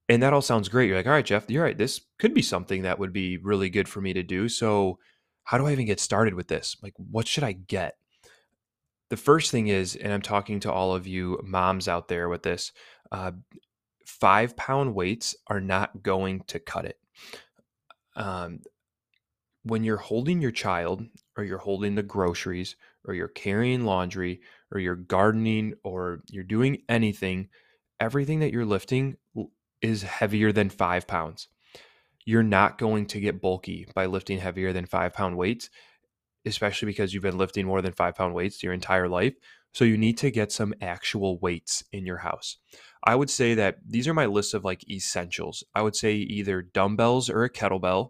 And 0.09 0.23
that 0.23 0.33
all 0.33 0.41
sounds 0.41 0.67
great. 0.67 0.87
You're 0.87 0.97
like, 0.97 1.05
all 1.05 1.13
right, 1.13 1.25
Jeff, 1.25 1.49
you're 1.49 1.63
right. 1.63 1.77
This 1.77 2.01
could 2.19 2.33
be 2.33 2.41
something 2.41 2.81
that 2.81 2.99
would 2.99 3.13
be 3.13 3.37
really 3.37 3.69
good 3.69 3.87
for 3.87 4.01
me 4.01 4.13
to 4.13 4.23
do. 4.23 4.49
So 4.49 4.97
how 5.43 5.57
do 5.57 5.65
I 5.65 5.71
even 5.71 5.85
get 5.85 5.99
started 5.99 6.33
with 6.33 6.47
this? 6.47 6.77
Like, 6.81 6.93
what 6.97 7.27
should 7.27 7.43
I 7.43 7.53
get? 7.53 7.97
The 9.09 9.17
first 9.17 9.51
thing 9.51 9.67
is, 9.67 9.95
and 9.95 10.13
I'm 10.13 10.21
talking 10.21 10.59
to 10.61 10.71
all 10.71 10.95
of 10.95 11.05
you 11.07 11.39
moms 11.43 11.87
out 11.87 12.07
there 12.07 12.29
with 12.29 12.43
this, 12.43 12.71
uh, 13.11 13.31
five 14.05 14.55
pound 14.55 14.95
weights 14.95 15.35
are 15.47 15.59
not 15.59 16.03
going 16.03 16.41
to 16.47 16.59
cut 16.59 16.85
it. 16.85 16.97
Um, 18.15 18.59
when 19.63 19.83
you're 19.83 19.97
holding 19.97 20.41
your 20.41 20.51
child 20.51 21.03
or 21.37 21.43
you're 21.43 21.57
holding 21.57 21.95
the 21.95 22.03
groceries 22.03 22.75
or 23.05 23.13
you're 23.13 23.27
carrying 23.27 23.85
laundry 23.85 24.41
or 24.71 24.79
you're 24.79 24.95
gardening 24.95 25.73
or 25.83 26.21
you're 26.29 26.43
doing 26.43 26.83
anything, 26.89 27.49
everything 27.99 28.39
that 28.39 28.51
you're 28.51 28.65
lifting 28.65 29.17
is 29.81 30.03
heavier 30.03 30.51
than 30.51 30.69
five 30.69 31.07
pounds. 31.07 31.47
You're 32.25 32.43
not 32.43 32.77
going 32.77 33.07
to 33.07 33.19
get 33.19 33.41
bulky 33.41 33.87
by 33.95 34.05
lifting 34.05 34.39
heavier 34.39 34.73
than 34.73 34.85
five 34.85 35.13
pound 35.13 35.37
weights, 35.37 35.69
especially 36.45 36.87
because 36.87 37.13
you've 37.13 37.23
been 37.23 37.37
lifting 37.37 37.65
more 37.65 37.81
than 37.81 37.93
five 37.93 38.15
pound 38.15 38.33
weights 38.33 38.63
your 38.63 38.73
entire 38.73 39.07
life. 39.07 39.33
So 39.73 39.85
you 39.85 39.97
need 39.97 40.17
to 40.17 40.31
get 40.31 40.51
some 40.51 40.73
actual 40.81 41.39
weights 41.39 41.83
in 41.91 42.05
your 42.05 42.17
house. 42.17 42.57
I 43.03 43.15
would 43.15 43.29
say 43.29 43.55
that 43.55 43.77
these 43.87 44.07
are 44.07 44.13
my 44.13 44.25
list 44.25 44.53
of 44.53 44.65
like 44.65 44.87
essentials. 44.89 45.63
I 45.73 45.81
would 45.81 45.95
say 45.95 46.15
either 46.15 46.61
dumbbells 46.61 47.29
or 47.29 47.43
a 47.43 47.49
kettlebell 47.49 48.09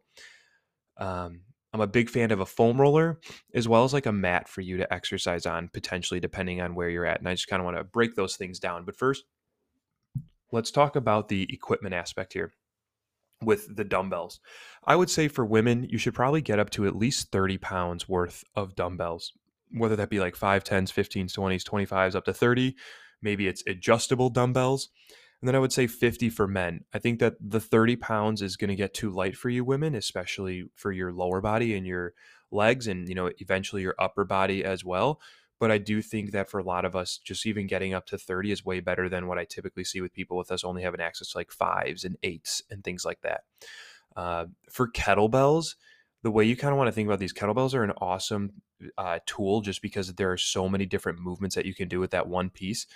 um, 0.98 1.42
I'm 1.74 1.82
a 1.82 1.88
big 1.88 2.10
fan 2.10 2.32
of 2.32 2.40
a 2.40 2.46
foam 2.46 2.80
roller 2.80 3.20
as 3.56 3.68
well 3.68 3.84
as 3.84 3.94
like 3.94 4.06
a 4.06 4.12
mat 4.12 4.48
for 4.48 4.62
you 4.62 4.78
to 4.78 4.94
exercise 4.94 5.46
on, 5.46 5.70
potentially 5.70 6.20
depending 6.20 6.62
on 6.62 6.76
where 6.76 6.90
you're 6.90 7.06
at. 7.06 7.20
And 7.20 7.30
I 7.30 7.34
just 7.34 7.48
kind 7.48 7.62
of 7.62 7.66
want 7.66 7.78
to 7.78 7.84
break 7.84 8.16
those 8.16 8.36
things 8.36 8.60
down. 8.60 8.86
But 8.86 8.98
first, 8.98 9.24
let's 10.52 10.70
talk 10.70 10.96
about 10.96 11.30
the 11.30 11.52
equipment 11.52 11.96
aspect 11.96 12.34
here 12.34 12.54
with 13.42 13.76
the 13.76 13.84
dumbbells. 13.84 14.40
I 14.86 14.96
would 14.96 15.10
say 15.10 15.28
for 15.28 15.46
women, 15.46 15.84
you 15.90 15.98
should 15.98 16.14
probably 16.14 16.42
get 16.42 16.60
up 16.60 16.70
to 16.72 16.88
at 16.88 16.96
least 16.96 17.32
30 17.32 17.58
pounds 17.58 18.10
worth 18.10 18.44
of 18.56 18.76
dumbbells, 18.76 19.34
whether 19.72 19.96
that 19.96 20.10
be 20.10 20.20
like 20.20 20.36
5, 20.36 20.64
10s, 20.64 20.92
15s, 20.92 21.38
20s, 21.38 21.64
25s, 21.64 22.16
up 22.16 22.26
to 22.26 22.34
30. 22.34 22.76
Maybe 23.22 23.48
it's 23.48 23.64
adjustable 23.68 24.30
dumbbells. 24.30 24.90
And 25.42 25.48
then 25.48 25.56
I 25.56 25.60
would 25.60 25.74
say 25.74 25.88
50 25.88 26.30
for 26.30 26.48
men. 26.48 26.86
I 26.94 27.00
think 27.00 27.20
that 27.20 27.34
the 27.40 27.60
30 27.60 27.96
pounds 27.96 28.42
is 28.42 28.58
going 28.58 28.70
to 28.70 28.76
get 28.76 28.94
too 28.94 29.10
light 29.10 29.36
for 29.36 29.50
you 29.50 29.66
women, 29.66 29.96
especially 29.96 30.66
for 30.76 30.92
your 30.92 31.12
lower 31.12 31.42
body 31.42 31.76
and 31.76 31.86
your 31.86 32.14
legs 32.52 32.88
and, 32.88 33.10
you 33.10 33.16
know, 33.16 33.32
eventually 33.40 33.82
your 33.82 33.96
upper 33.98 34.24
body 34.24 34.64
as 34.64 34.86
well. 34.86 35.20
But 35.62 35.70
I 35.70 35.78
do 35.78 36.02
think 36.02 36.32
that 36.32 36.50
for 36.50 36.60
a 36.60 36.64
lot 36.64 36.86
of 36.86 36.96
us, 36.96 37.20
just 37.20 37.46
even 37.46 37.68
getting 37.68 37.94
up 37.94 38.08
to 38.08 38.18
30 38.18 38.52
is 38.52 38.66
way 38.66 38.80
better 38.80 39.08
than 39.08 39.28
what 39.28 39.38
I 39.38 39.46
typically 39.46 39.84
see 39.84 40.02
with 40.02 40.12
people 40.12 40.36
with 40.36 40.52
us 40.52 40.64
only 40.64 40.82
having 40.82 41.00
access 41.00 41.30
to 41.30 41.38
like 41.38 41.52
fives 41.52 42.04
and 42.04 42.18
eights 42.24 42.64
and 42.72 42.84
things 42.84 43.06
like 43.06 43.22
that. 43.22 43.42
Uh, 44.16 44.48
for 44.72 44.92
kettlebells, 44.92 45.76
the 46.24 46.32
way 46.32 46.46
you 46.46 46.58
kind 46.58 46.72
of 46.72 46.80
want 46.80 46.88
to 46.88 46.92
think 46.92 47.08
about 47.08 47.20
these 47.20 47.32
kettlebells 47.32 47.76
are 47.76 47.84
an 47.84 47.94
awesome 48.02 48.54
uh, 48.98 49.20
tool 49.28 49.62
just 49.62 49.84
because 49.84 50.12
there 50.16 50.32
are 50.32 50.38
so 50.38 50.68
many 50.68 50.88
different 50.88 51.20
movements 51.20 51.56
that 51.56 51.68
you 51.68 51.76
can 51.76 51.88
do 51.88 52.00
with 52.00 52.10
that 52.10 52.28
one 52.28 52.50
piece 52.50 52.88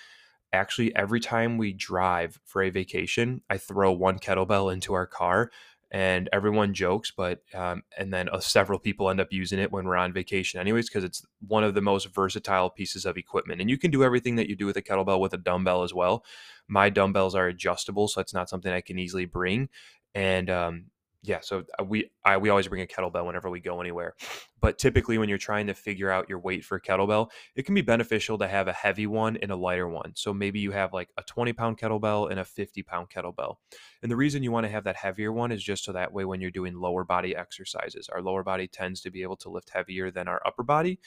actually 0.54 0.96
every 0.96 1.20
time 1.20 1.58
we 1.58 1.74
drive 1.74 2.40
for 2.46 2.63
a 2.63 2.70
vacation, 2.70 3.42
I 3.50 3.58
throw 3.58 3.92
one 3.92 4.20
kettlebell 4.20 4.74
into 4.74 4.94
our 4.94 5.06
car 5.06 5.51
and 5.92 6.30
everyone 6.34 6.74
jokes, 6.74 7.12
but 7.15 7.42
um, 7.54 7.84
and 7.98 8.13
then 8.13 8.27
uh, 8.30 8.39
several 8.39 8.80
people 8.80 9.10
end 9.10 9.20
up 9.20 9.32
using 9.32 9.60
it 9.60 9.72
when 9.72 9.86
we're 9.86 9.96
on 9.96 10.13
vacation, 10.13 10.60
anyways, 10.60 10.89
because 10.89 11.04
it's 11.04 11.25
one 11.48 11.63
of 11.63 11.74
the 11.74 11.82
most 11.82 12.13
versatile 12.13 12.70
pieces 12.70 13.06
of 13.06 13.18
equipment. 13.18 13.62
And 13.62 13.70
you 13.70 13.77
can 13.77 13.92
do 13.92 14.04
everything 14.04 14.36
that 14.36 14.50
you 14.50 14.56
do 14.56 14.65
with 14.65 14.77
a 14.77 14.82
kettlebell 14.82 15.20
with 15.20 15.34
a 15.34 15.38
dumbbell 15.38 15.84
as 15.84 15.94
well. 15.94 16.25
My 16.68 16.89
dumbbells 16.89 17.36
are 17.36 17.48
adjustable, 17.48 18.08
so 18.08 18.20
it's 18.20 18.34
not 18.34 18.50
something 18.50 18.72
I 18.72 18.82
can 18.82 19.00
easily 19.00 19.25
bring. 19.25 19.70
And 20.15 20.50
um, 20.50 20.86
yeah, 21.27 21.39
so 21.41 21.63
uh, 21.79 21.84
we 21.84 22.12
I, 22.24 22.38
we 22.38 22.50
always 22.50 22.67
bring 22.67 22.82
a 22.82 22.86
kettlebell 22.86 23.25
whenever 23.25 23.50
we 23.50 23.60
go 23.60 23.82
anywhere. 23.82 24.13
But 24.62 24.77
typically, 24.77 25.17
when 25.17 25.29
you're 25.29 25.38
trying 25.38 25.67
to 25.67 25.74
figure 25.74 26.10
out 26.10 26.29
your 26.29 26.39
weight 26.39 26.63
for 26.63 26.79
kettlebell, 26.79 27.29
it 27.55 27.65
can 27.65 27.75
be 27.75 27.82
beneficial 27.82 28.38
to 28.38 28.48
have 28.48 28.67
a 28.67 28.74
heavy 28.74 29.08
one 29.08 29.38
and 29.38 29.51
a 29.51 29.55
lighter 29.55 29.88
one. 29.88 30.13
So 30.15 30.34
maybe 30.34 30.60
you 30.60 30.72
have 30.72 30.94
like 30.94 31.10
a 31.17 31.24
20 31.24 31.53
pound 31.53 31.77
kettlebell 31.77 32.29
and 32.29 32.39
a 32.39 32.46
50 32.46 32.84
pound 32.84 33.10
kettlebell. 33.10 33.55
And 34.01 34.12
the 34.12 34.15
reason 34.15 34.44
you 34.44 34.51
want 34.51 34.65
to 34.65 34.72
have 34.72 34.84
that 34.84 34.96
heavier 34.96 35.32
one 35.32 35.51
is 35.51 35.63
just 35.63 35.84
so 35.84 35.94
that 35.94 36.13
way 36.13 36.25
when 36.25 36.41
you're 36.41 36.51
doing 36.51 36.75
lower 36.75 37.03
body 37.03 37.36
exercises, 37.36 38.10
our 38.10 38.22
lower 38.22 38.44
body 38.44 38.67
tends 38.67 39.01
to 39.01 39.12
be 39.12 39.24
able 39.24 39.38
to 39.38 39.50
lift 39.50 39.72
heavier 39.72 40.12
than 40.12 40.27
our 40.27 40.41
upper 40.46 40.63
body, 40.63 41.00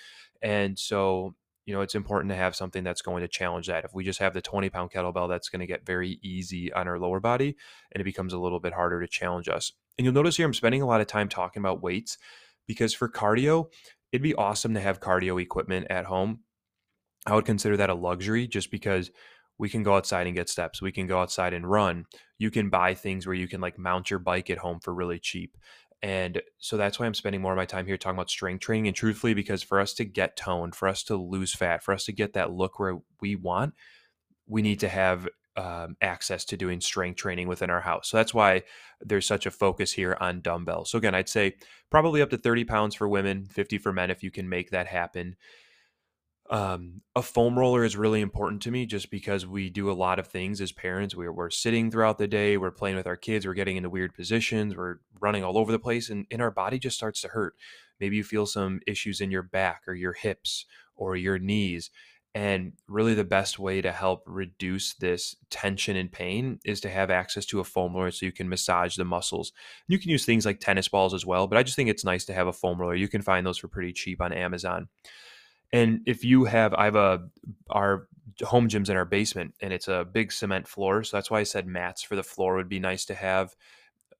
and 0.42 0.78
so 0.78 1.34
you 1.68 1.74
know, 1.74 1.82
it's 1.82 1.94
important 1.94 2.30
to 2.30 2.36
have 2.36 2.56
something 2.56 2.82
that's 2.82 3.02
going 3.02 3.20
to 3.20 3.28
challenge 3.28 3.66
that. 3.66 3.84
If 3.84 3.92
we 3.92 4.02
just 4.02 4.20
have 4.20 4.32
the 4.32 4.40
20 4.40 4.70
pound 4.70 4.90
kettlebell, 4.90 5.28
that's 5.28 5.50
going 5.50 5.60
to 5.60 5.66
get 5.66 5.84
very 5.84 6.18
easy 6.22 6.72
on 6.72 6.88
our 6.88 6.98
lower 6.98 7.20
body 7.20 7.56
and 7.92 8.00
it 8.00 8.04
becomes 8.04 8.32
a 8.32 8.38
little 8.38 8.58
bit 8.58 8.72
harder 8.72 9.02
to 9.02 9.06
challenge 9.06 9.50
us. 9.50 9.72
And 9.98 10.06
you'll 10.06 10.14
notice 10.14 10.38
here 10.38 10.46
I'm 10.46 10.54
spending 10.54 10.80
a 10.80 10.86
lot 10.86 11.02
of 11.02 11.08
time 11.08 11.28
talking 11.28 11.60
about 11.60 11.82
weights 11.82 12.16
because 12.66 12.94
for 12.94 13.06
cardio, 13.06 13.66
it'd 14.12 14.22
be 14.22 14.34
awesome 14.34 14.72
to 14.72 14.80
have 14.80 14.98
cardio 14.98 15.42
equipment 15.42 15.88
at 15.90 16.06
home. 16.06 16.40
I 17.26 17.34
would 17.34 17.44
consider 17.44 17.76
that 17.76 17.90
a 17.90 17.94
luxury 17.94 18.46
just 18.46 18.70
because 18.70 19.10
we 19.58 19.68
can 19.68 19.82
go 19.82 19.94
outside 19.94 20.26
and 20.26 20.34
get 20.34 20.48
steps. 20.48 20.80
We 20.80 20.92
can 20.92 21.06
go 21.06 21.20
outside 21.20 21.52
and 21.52 21.70
run. 21.70 22.06
You 22.38 22.50
can 22.50 22.70
buy 22.70 22.94
things 22.94 23.26
where 23.26 23.36
you 23.36 23.46
can 23.46 23.60
like 23.60 23.78
mount 23.78 24.08
your 24.08 24.20
bike 24.20 24.48
at 24.48 24.56
home 24.56 24.80
for 24.80 24.94
really 24.94 25.18
cheap. 25.18 25.58
And 26.02 26.42
so 26.58 26.76
that's 26.76 26.98
why 26.98 27.06
I'm 27.06 27.14
spending 27.14 27.42
more 27.42 27.52
of 27.52 27.56
my 27.56 27.64
time 27.64 27.86
here 27.86 27.96
talking 27.96 28.16
about 28.16 28.30
strength 28.30 28.60
training. 28.60 28.86
And 28.86 28.96
truthfully, 28.96 29.34
because 29.34 29.62
for 29.62 29.80
us 29.80 29.94
to 29.94 30.04
get 30.04 30.36
toned, 30.36 30.74
for 30.76 30.86
us 30.86 31.02
to 31.04 31.16
lose 31.16 31.52
fat, 31.52 31.82
for 31.82 31.92
us 31.92 32.04
to 32.04 32.12
get 32.12 32.34
that 32.34 32.52
look 32.52 32.78
where 32.78 32.98
we 33.20 33.34
want, 33.34 33.74
we 34.46 34.62
need 34.62 34.80
to 34.80 34.88
have 34.88 35.28
um, 35.56 35.96
access 36.00 36.44
to 36.46 36.56
doing 36.56 36.80
strength 36.80 37.16
training 37.16 37.48
within 37.48 37.68
our 37.68 37.80
house. 37.80 38.08
So 38.08 38.16
that's 38.16 38.32
why 38.32 38.62
there's 39.00 39.26
such 39.26 39.44
a 39.44 39.50
focus 39.50 39.92
here 39.92 40.16
on 40.20 40.40
dumbbells. 40.40 40.90
So 40.90 40.98
again, 40.98 41.16
I'd 41.16 41.28
say 41.28 41.56
probably 41.90 42.22
up 42.22 42.30
to 42.30 42.38
30 42.38 42.64
pounds 42.64 42.94
for 42.94 43.08
women, 43.08 43.44
50 43.46 43.78
for 43.78 43.92
men 43.92 44.10
if 44.10 44.22
you 44.22 44.30
can 44.30 44.48
make 44.48 44.70
that 44.70 44.86
happen. 44.86 45.34
Um, 46.50 47.02
a 47.14 47.22
foam 47.22 47.58
roller 47.58 47.84
is 47.84 47.96
really 47.96 48.22
important 48.22 48.62
to 48.62 48.70
me 48.70 48.86
just 48.86 49.10
because 49.10 49.46
we 49.46 49.68
do 49.68 49.90
a 49.90 49.92
lot 49.92 50.18
of 50.18 50.28
things 50.28 50.60
as 50.60 50.72
parents. 50.72 51.14
We're, 51.14 51.32
we're 51.32 51.50
sitting 51.50 51.90
throughout 51.90 52.16
the 52.16 52.26
day, 52.26 52.56
we're 52.56 52.70
playing 52.70 52.96
with 52.96 53.06
our 53.06 53.16
kids, 53.16 53.46
we're 53.46 53.54
getting 53.54 53.76
into 53.76 53.90
weird 53.90 54.14
positions, 54.14 54.74
we're 54.74 54.96
running 55.20 55.44
all 55.44 55.58
over 55.58 55.72
the 55.72 55.78
place, 55.78 56.08
and, 56.08 56.26
and 56.30 56.40
our 56.40 56.50
body 56.50 56.78
just 56.78 56.96
starts 56.96 57.20
to 57.22 57.28
hurt. 57.28 57.54
Maybe 58.00 58.16
you 58.16 58.24
feel 58.24 58.46
some 58.46 58.80
issues 58.86 59.20
in 59.20 59.30
your 59.30 59.42
back 59.42 59.82
or 59.86 59.94
your 59.94 60.14
hips 60.14 60.64
or 60.96 61.16
your 61.16 61.38
knees. 61.38 61.90
And 62.34 62.74
really, 62.86 63.14
the 63.14 63.24
best 63.24 63.58
way 63.58 63.80
to 63.80 63.90
help 63.90 64.22
reduce 64.26 64.94
this 64.94 65.34
tension 65.50 65.96
and 65.96 66.12
pain 66.12 66.60
is 66.64 66.80
to 66.82 66.88
have 66.88 67.10
access 67.10 67.46
to 67.46 67.60
a 67.60 67.64
foam 67.64 67.94
roller 67.94 68.10
so 68.10 68.26
you 68.26 68.32
can 68.32 68.48
massage 68.48 68.96
the 68.96 69.04
muscles. 69.04 69.52
You 69.88 69.98
can 69.98 70.10
use 70.10 70.24
things 70.24 70.46
like 70.46 70.60
tennis 70.60 70.88
balls 70.88 71.14
as 71.14 71.26
well, 71.26 71.46
but 71.46 71.58
I 71.58 71.62
just 71.62 71.74
think 71.74 71.88
it's 71.88 72.04
nice 72.04 72.24
to 72.26 72.34
have 72.34 72.46
a 72.46 72.52
foam 72.52 72.78
roller. 72.78 72.94
You 72.94 73.08
can 73.08 73.22
find 73.22 73.44
those 73.44 73.58
for 73.58 73.68
pretty 73.68 73.92
cheap 73.92 74.20
on 74.20 74.32
Amazon. 74.32 74.88
And 75.72 76.00
if 76.06 76.24
you 76.24 76.44
have, 76.44 76.74
I 76.74 76.84
have 76.86 76.96
a 76.96 77.28
our 77.70 78.08
home 78.42 78.68
gyms 78.68 78.88
in 78.88 78.96
our 78.96 79.04
basement, 79.04 79.54
and 79.60 79.72
it's 79.72 79.88
a 79.88 80.06
big 80.10 80.32
cement 80.32 80.68
floor, 80.68 81.02
so 81.02 81.16
that's 81.16 81.30
why 81.30 81.40
I 81.40 81.44
said 81.44 81.66
mats 81.66 82.02
for 82.02 82.16
the 82.16 82.22
floor 82.22 82.56
would 82.56 82.68
be 82.68 82.80
nice 82.80 83.04
to 83.06 83.14
have. 83.14 83.54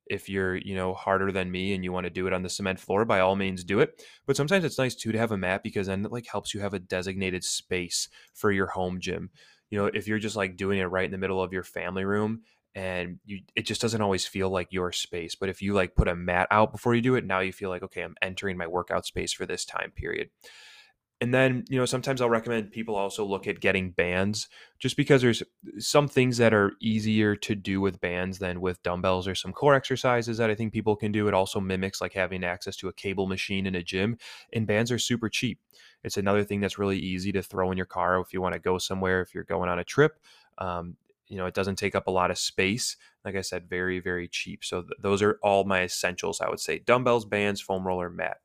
If 0.07 0.31
you're, 0.31 0.57
you 0.57 0.75
know, 0.75 0.95
harder 0.95 1.31
than 1.31 1.51
me 1.51 1.75
and 1.75 1.85
you 1.85 1.93
want 1.93 2.05
to 2.05 2.11
do 2.11 2.27
it 2.27 2.33
on 2.33 2.43
the 2.43 2.49
cement 2.49 2.81
floor, 2.81 3.05
by 3.05 3.21
all 3.21 3.37
means 3.37 3.63
do 3.63 3.81
it. 3.81 4.03
But 4.27 4.37
sometimes 4.37 4.65
it's 4.65 4.79
nice 4.79 4.95
too 4.95 5.13
to 5.13 5.19
have 5.19 5.33
a 5.33 5.37
mat 5.37 5.63
because 5.63 5.87
then 5.87 6.07
it 6.07 6.11
like 6.11 6.27
helps 6.27 6.55
you 6.55 6.61
have 6.61 6.73
a 6.73 6.79
designated 6.79 7.45
space 7.45 8.09
for 8.33 8.51
your 8.51 8.69
home 8.69 9.01
gym. 9.01 9.29
You 9.69 9.79
know, 9.79 9.87
if 9.93 10.09
you're 10.09 10.19
just 10.19 10.35
like 10.35 10.57
doing 10.57 10.79
it 10.79 10.87
right 10.87 11.05
in 11.05 11.11
the 11.11 11.19
middle 11.19 11.43
of 11.43 11.53
your 11.53 11.63
family 11.63 12.07
room 12.07 12.41
and 12.75 13.19
you 13.25 13.41
it 13.57 13.67
just 13.67 13.81
doesn't 13.81 14.03
always 14.03 14.27
feel 14.27 14.51
like 14.51 14.73
your 14.73 14.93
space 14.93 15.35
but 15.35 15.49
if 15.49 15.63
you 15.63 15.73
like 15.73 15.95
put 15.95 16.07
a 16.07 16.15
mat 16.15 16.47
out 16.51 16.71
before 16.71 16.95
you 16.95 17.01
do 17.01 17.15
it 17.15 17.25
now 17.25 17.41
you 17.41 17.53
feel 17.53 17.71
like 17.71 17.83
okay 17.83 18.03
i'm 18.03 18.15
entering 18.21 18.57
my 18.57 18.67
workout 18.67 19.07
space 19.07 19.33
for 19.33 19.47
this 19.47 19.65
time 19.65 19.91
period 19.91 20.29
and 21.21 21.35
then, 21.35 21.65
you 21.69 21.77
know, 21.77 21.85
sometimes 21.85 22.21
I'll 22.21 22.31
recommend 22.31 22.71
people 22.71 22.95
also 22.95 23.25
look 23.25 23.49
at 23.49 23.59
getting 23.59 23.91
bands 23.91 24.49
just 24.79 24.97
because 24.97 25.21
there's 25.21 25.43
some 25.79 26.07
things 26.07 26.37
that 26.37 26.55
are 26.55 26.73
easier 26.81 27.35
to 27.35 27.57
do 27.57 27.81
with 27.81 28.01
bands 28.01 28.39
than 28.39 28.61
with 28.61 28.81
dumbbells. 28.85 29.25
There's 29.25 29.41
some 29.41 29.53
core 29.53 29.75
exercises 29.75 30.39
that 30.39 30.49
I 30.49 30.55
think 30.55 30.73
people 30.73 30.95
can 30.95 31.11
do. 31.11 31.27
It 31.27 31.35
also 31.35 31.59
mimics 31.59 32.01
like 32.01 32.13
having 32.13 32.45
access 32.45 32.77
to 32.77 32.89
a 32.89 32.93
cable 32.93 33.27
machine 33.27 33.67
in 33.67 33.75
a 33.75 33.83
gym, 33.83 34.17
and 34.53 34.67
bands 34.67 34.93
are 34.93 34.99
super 34.99 35.29
cheap. 35.29 35.59
It's 36.05 36.17
another 36.17 36.45
thing 36.45 36.61
that's 36.61 36.79
really 36.79 36.99
easy 36.99 37.33
to 37.33 37.43
throw 37.43 37.73
in 37.73 37.77
your 37.77 37.87
car 37.87 38.21
if 38.21 38.33
you 38.33 38.41
want 38.41 38.53
to 38.53 38.61
go 38.61 38.79
somewhere, 38.79 39.21
if 39.21 39.35
you're 39.35 39.43
going 39.43 39.69
on 39.69 39.81
a 39.81 39.85
trip. 39.85 40.21
Um, 40.59 40.97
you 41.27 41.37
know, 41.37 41.47
it 41.47 41.55
doesn't 41.55 41.77
take 41.77 41.97
up 41.97 42.07
a 42.07 42.13
lot 42.13 42.31
of 42.31 42.39
space. 42.39 42.97
Like 43.25 43.35
I 43.35 43.41
said, 43.41 43.69
very, 43.69 43.99
very 43.99 44.29
cheap. 44.29 44.65
So 44.65 44.83
th- 44.83 44.93
those 45.01 45.21
are 45.21 45.39
all 45.43 45.65
my 45.65 45.83
essentials, 45.83 46.41
I 46.41 46.49
would 46.49 46.61
say 46.61 46.79
dumbbells, 46.79 47.25
bands, 47.25 47.61
foam 47.61 47.87
roller, 47.87 48.09
mat 48.09 48.39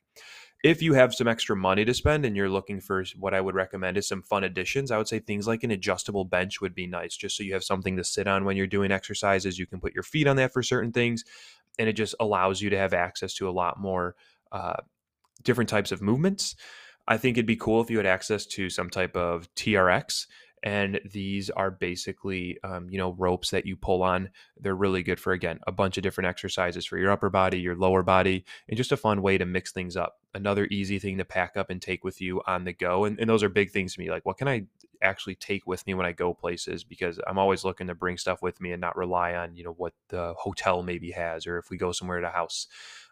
if 0.64 0.80
you 0.80 0.94
have 0.94 1.14
some 1.14 1.28
extra 1.28 1.54
money 1.54 1.84
to 1.84 1.92
spend 1.92 2.24
and 2.24 2.34
you're 2.34 2.48
looking 2.48 2.80
for 2.80 3.04
what 3.18 3.34
I 3.34 3.40
would 3.42 3.54
recommend 3.54 3.98
is 3.98 4.08
some 4.08 4.22
fun 4.22 4.44
additions, 4.44 4.90
I 4.90 4.96
would 4.96 5.06
say 5.06 5.18
things 5.18 5.46
like 5.46 5.62
an 5.62 5.70
adjustable 5.70 6.24
bench 6.24 6.62
would 6.62 6.74
be 6.74 6.86
nice, 6.86 7.14
just 7.14 7.36
so 7.36 7.42
you 7.42 7.52
have 7.52 7.62
something 7.62 7.98
to 7.98 8.02
sit 8.02 8.26
on 8.26 8.46
when 8.46 8.56
you're 8.56 8.66
doing 8.66 8.90
exercises. 8.90 9.58
You 9.58 9.66
can 9.66 9.78
put 9.78 9.92
your 9.92 10.02
feet 10.02 10.26
on 10.26 10.36
that 10.36 10.54
for 10.54 10.62
certain 10.62 10.90
things, 10.90 11.22
and 11.78 11.86
it 11.86 11.92
just 11.92 12.14
allows 12.18 12.62
you 12.62 12.70
to 12.70 12.78
have 12.78 12.94
access 12.94 13.34
to 13.34 13.48
a 13.48 13.52
lot 13.52 13.78
more 13.78 14.16
uh, 14.52 14.76
different 15.42 15.68
types 15.68 15.92
of 15.92 16.00
movements. 16.00 16.56
I 17.06 17.18
think 17.18 17.36
it'd 17.36 17.44
be 17.44 17.56
cool 17.56 17.82
if 17.82 17.90
you 17.90 17.98
had 17.98 18.06
access 18.06 18.46
to 18.46 18.70
some 18.70 18.88
type 18.88 19.14
of 19.16 19.54
TRX 19.56 20.26
and 20.64 20.98
these 21.04 21.50
are 21.50 21.70
basically 21.70 22.58
um, 22.64 22.88
you 22.88 22.96
know 22.96 23.12
ropes 23.12 23.50
that 23.50 23.66
you 23.66 23.76
pull 23.76 24.02
on. 24.02 24.30
They're 24.58 24.74
really 24.74 25.02
good 25.02 25.20
for 25.20 25.32
again 25.32 25.60
a 25.66 25.72
bunch 25.72 25.98
of 25.98 26.02
different 26.02 26.26
exercises 26.26 26.86
for 26.86 26.98
your 26.98 27.12
upper 27.12 27.30
body 27.30 27.60
your 27.60 27.76
lower 27.76 28.02
body 28.02 28.44
and 28.68 28.76
just 28.76 28.90
a 28.90 28.96
fun 28.96 29.22
way 29.22 29.38
to 29.38 29.44
mix 29.44 29.70
things 29.70 29.96
up. 29.96 30.18
Another 30.32 30.66
easy 30.70 30.98
thing 30.98 31.18
to 31.18 31.24
pack 31.24 31.56
up 31.56 31.70
and 31.70 31.80
take 31.80 32.02
with 32.02 32.20
you 32.20 32.40
on 32.46 32.64
the 32.64 32.72
go 32.72 33.04
and, 33.04 33.20
and 33.20 33.28
those 33.28 33.42
are 33.42 33.48
big 33.48 33.70
things 33.70 33.94
to 33.94 34.00
me 34.00 34.10
like 34.10 34.24
what 34.24 34.38
can 34.38 34.48
i 34.48 34.64
actually 35.02 35.34
take 35.34 35.66
with 35.66 35.86
me 35.86 35.92
when 35.92 36.06
i 36.06 36.12
go 36.12 36.32
places? 36.32 36.82
Because 36.82 37.20
i'm 37.26 37.38
always 37.38 37.62
looking 37.62 37.86
to 37.88 37.94
bring 37.94 38.16
stuff 38.16 38.40
with 38.40 38.60
me 38.60 38.72
and 38.72 38.80
not 38.80 38.96
rely 38.96 39.34
on 39.34 39.54
you 39.54 39.64
know 39.64 39.74
what 39.76 39.92
the 40.08 40.34
hotel 40.38 40.82
maybe 40.82 41.10
has 41.10 41.46
or 41.46 41.58
if 41.58 41.68
we 41.70 41.76
go 41.76 41.92
somewhere 41.92 42.18
at 42.18 42.24
a 42.24 42.30
house. 42.30 42.66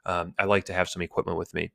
Um, 0.06 0.34
i 0.38 0.44
like 0.46 0.64
to 0.64 0.72
have 0.72 0.88
some 0.88 1.02
equipment 1.02 1.38
with 1.38 1.54
me. 1.54 1.70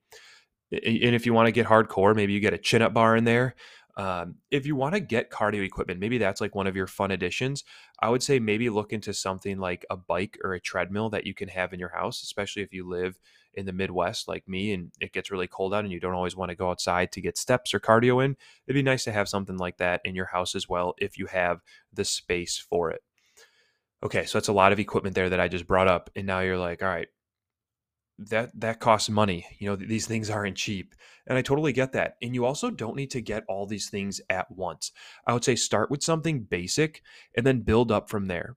And 0.70 1.16
if 1.16 1.26
you 1.26 1.34
want 1.34 1.46
to 1.46 1.52
get 1.52 1.68
hardcore 1.68 2.16
maybe 2.16 2.34
you 2.34 2.40
get 2.40 2.54
a 2.54 2.58
chin 2.58 2.82
up 2.82 2.96
bar 2.96 3.16
in 3.16 3.26
there 3.26 3.54
um, 3.98 4.36
if 4.52 4.68
you 4.68 4.76
want 4.76 4.94
to 4.94 5.00
get 5.00 5.32
cardio 5.32 5.66
equipment, 5.66 6.00
maybe 6.00 6.20
that's 6.20 6.40
like 6.40 6.54
one 6.54 6.68
of 6.68 6.76
your 6.76 6.86
fun 6.86 7.10
additions. 7.10 7.64
I 8.00 8.10
would 8.10 8.22
say 8.22 8.38
maybe 8.38 8.70
look 8.70 8.94
into 8.94 9.12
something 9.12 9.58
like 9.58 9.86
a 9.90 9.98
bike 9.98 10.38
or 10.44 10.54
a 10.54 10.62
treadmill 10.62 11.10
that 11.10 11.26
you 11.26 11.34
can 11.34 11.50
have 11.50 11.74
in 11.74 11.80
your 11.80 11.90
house, 11.90 12.22
especially 12.22 12.62
if 12.62 12.72
you 12.72 12.88
live 12.88 13.18
in 13.56 13.66
the 13.66 13.74
Midwest 13.74 14.28
like 14.28 14.48
me 14.48 14.72
and 14.72 14.92
it 15.02 15.14
gets 15.14 15.32
really 15.32 15.48
cold 15.48 15.74
out 15.74 15.84
and 15.84 15.92
you 15.92 16.00
don't 16.00 16.14
always 16.14 16.36
want 16.36 16.50
to 16.50 16.56
go 16.56 16.70
outside 16.70 17.12
to 17.12 17.22
get 17.22 17.40
steps 17.40 17.74
or 17.74 17.80
cardio 17.80 18.24
in. 18.24 18.38
It'd 18.68 18.76
be 18.76 18.84
nice 18.84 19.04
to 19.06 19.12
have 19.12 19.28
something 19.28 19.58
like 19.58 19.78
that 19.78 20.02
in 20.06 20.14
your 20.14 20.28
house 20.28 20.54
as 20.54 20.70
well 20.70 20.94
if 21.00 21.18
you 21.18 21.26
have 21.26 21.62
the 21.92 22.06
space 22.06 22.56
for 22.56 22.92
it. 22.92 23.02
Okay, 24.04 24.26
so 24.26 24.38
that's 24.38 24.48
a 24.48 24.54
lot 24.54 24.72
of 24.72 24.80
equipment 24.80 25.16
there 25.16 25.30
that 25.30 25.40
I 25.40 25.48
just 25.48 25.66
brought 25.66 25.88
up. 25.88 26.12
And 26.16 26.28
now 26.28 26.42
you're 26.42 26.60
like, 26.60 26.84
all 26.84 26.88
right, 26.88 27.08
that 28.18 28.50
that 28.60 28.80
costs 28.80 29.10
money 29.10 29.46
you 29.60 29.70
know 29.70 29.76
these 29.76 30.08
things 30.08 30.30
aren't 30.30 30.58
cheap. 30.58 30.96
And 31.28 31.38
i 31.38 31.42
totally 31.42 31.74
get 31.74 31.92
that. 31.92 32.16
And 32.22 32.34
you 32.34 32.46
also 32.46 32.70
don't 32.70 32.96
need 32.96 33.12
to 33.12 33.22
get 33.22 33.44
all 33.48 33.66
these 33.66 33.90
things 33.90 34.22
at 34.30 34.50
once. 34.50 34.92
I 35.26 35.34
would 35.34 35.44
say 35.44 35.56
start 35.56 35.92
with 35.92 36.04
something 36.04 36.44
basic 36.44 37.02
and 37.36 37.46
then 37.46 37.62
build 37.62 37.92
up 37.92 38.10
from 38.10 38.26
there. 38.26 38.56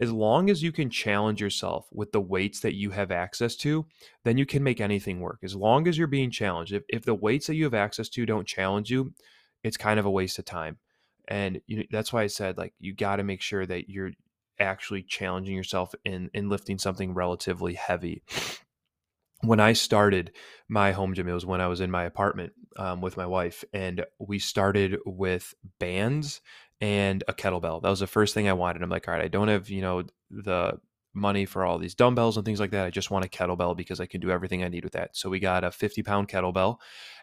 As 0.00 0.12
long 0.12 0.48
as 0.48 0.62
you 0.62 0.70
can 0.70 0.90
challenge 0.90 1.40
yourself 1.40 1.88
with 1.92 2.12
the 2.12 2.20
weights 2.20 2.60
that 2.60 2.74
you 2.74 2.90
have 2.90 3.10
access 3.10 3.56
to 3.56 3.86
then 4.24 4.38
you 4.38 4.46
can 4.46 4.62
make 4.62 4.80
anything 4.80 5.20
work. 5.20 5.40
As 5.42 5.56
long 5.56 5.88
as 5.88 5.98
you're 5.98 6.06
being 6.06 6.30
challenged 6.30 6.72
if, 6.72 6.84
if 6.88 7.04
the 7.04 7.14
weights 7.14 7.46
that 7.48 7.56
you 7.56 7.64
have 7.64 7.74
access 7.74 8.08
to 8.10 8.26
don't 8.26 8.46
challenge 8.46 8.90
you 8.90 9.12
it's 9.62 9.76
kind 9.76 9.98
of 9.98 10.06
a 10.06 10.10
waste 10.10 10.38
of 10.38 10.44
time. 10.44 10.78
And 11.28 11.60
you 11.66 11.78
know, 11.78 11.84
that's 11.90 12.12
why 12.12 12.22
i 12.22 12.28
said 12.28 12.58
like 12.58 12.74
you 12.78 12.94
got 12.94 13.16
to 13.16 13.24
make 13.24 13.42
sure 13.42 13.66
that 13.66 13.88
you're 13.88 14.12
actually 14.58 15.02
challenging 15.02 15.56
yourself 15.56 15.94
in 16.04 16.30
in 16.34 16.50
lifting 16.50 16.78
something 16.78 17.14
relatively 17.14 17.74
heavy 17.74 18.22
when 19.42 19.60
I 19.60 19.72
started 19.72 20.32
my 20.68 20.92
home 20.92 21.14
gym, 21.14 21.28
it 21.28 21.32
was 21.32 21.46
when 21.46 21.60
I 21.60 21.66
was 21.66 21.80
in 21.80 21.90
my 21.90 22.04
apartment 22.04 22.52
um, 22.76 23.00
with 23.00 23.16
my 23.16 23.26
wife, 23.26 23.64
and 23.72 24.04
we 24.18 24.38
started 24.38 24.98
with 25.06 25.54
bands 25.78 26.40
and 26.80 27.24
a 27.28 27.32
kettlebell. 27.32 27.82
That 27.82 27.90
was 27.90 28.00
the 28.00 28.06
first 28.06 28.34
thing 28.34 28.48
I 28.48 28.52
wanted. 28.52 28.82
I'm 28.82 28.90
like, 28.90 29.08
all 29.08 29.14
right, 29.14 29.24
I 29.24 29.28
don't 29.28 29.48
have 29.48 29.70
you 29.70 29.82
know 29.82 30.04
the 30.30 30.78
money 31.12 31.44
for 31.44 31.64
all 31.64 31.78
these 31.78 31.94
dumbbells 31.94 32.36
and 32.36 32.46
things 32.46 32.60
like 32.60 32.70
that. 32.70 32.86
I 32.86 32.90
just 32.90 33.10
want 33.10 33.24
a 33.24 33.28
kettlebell 33.28 33.76
because 33.76 34.00
I 34.00 34.06
can 34.06 34.20
do 34.20 34.30
everything 34.30 34.62
I 34.62 34.68
need 34.68 34.84
with 34.84 34.92
that. 34.92 35.16
So 35.16 35.28
we 35.28 35.40
got 35.40 35.64
a 35.64 35.72
50 35.72 36.02
pound 36.02 36.28
kettlebell, 36.28 36.76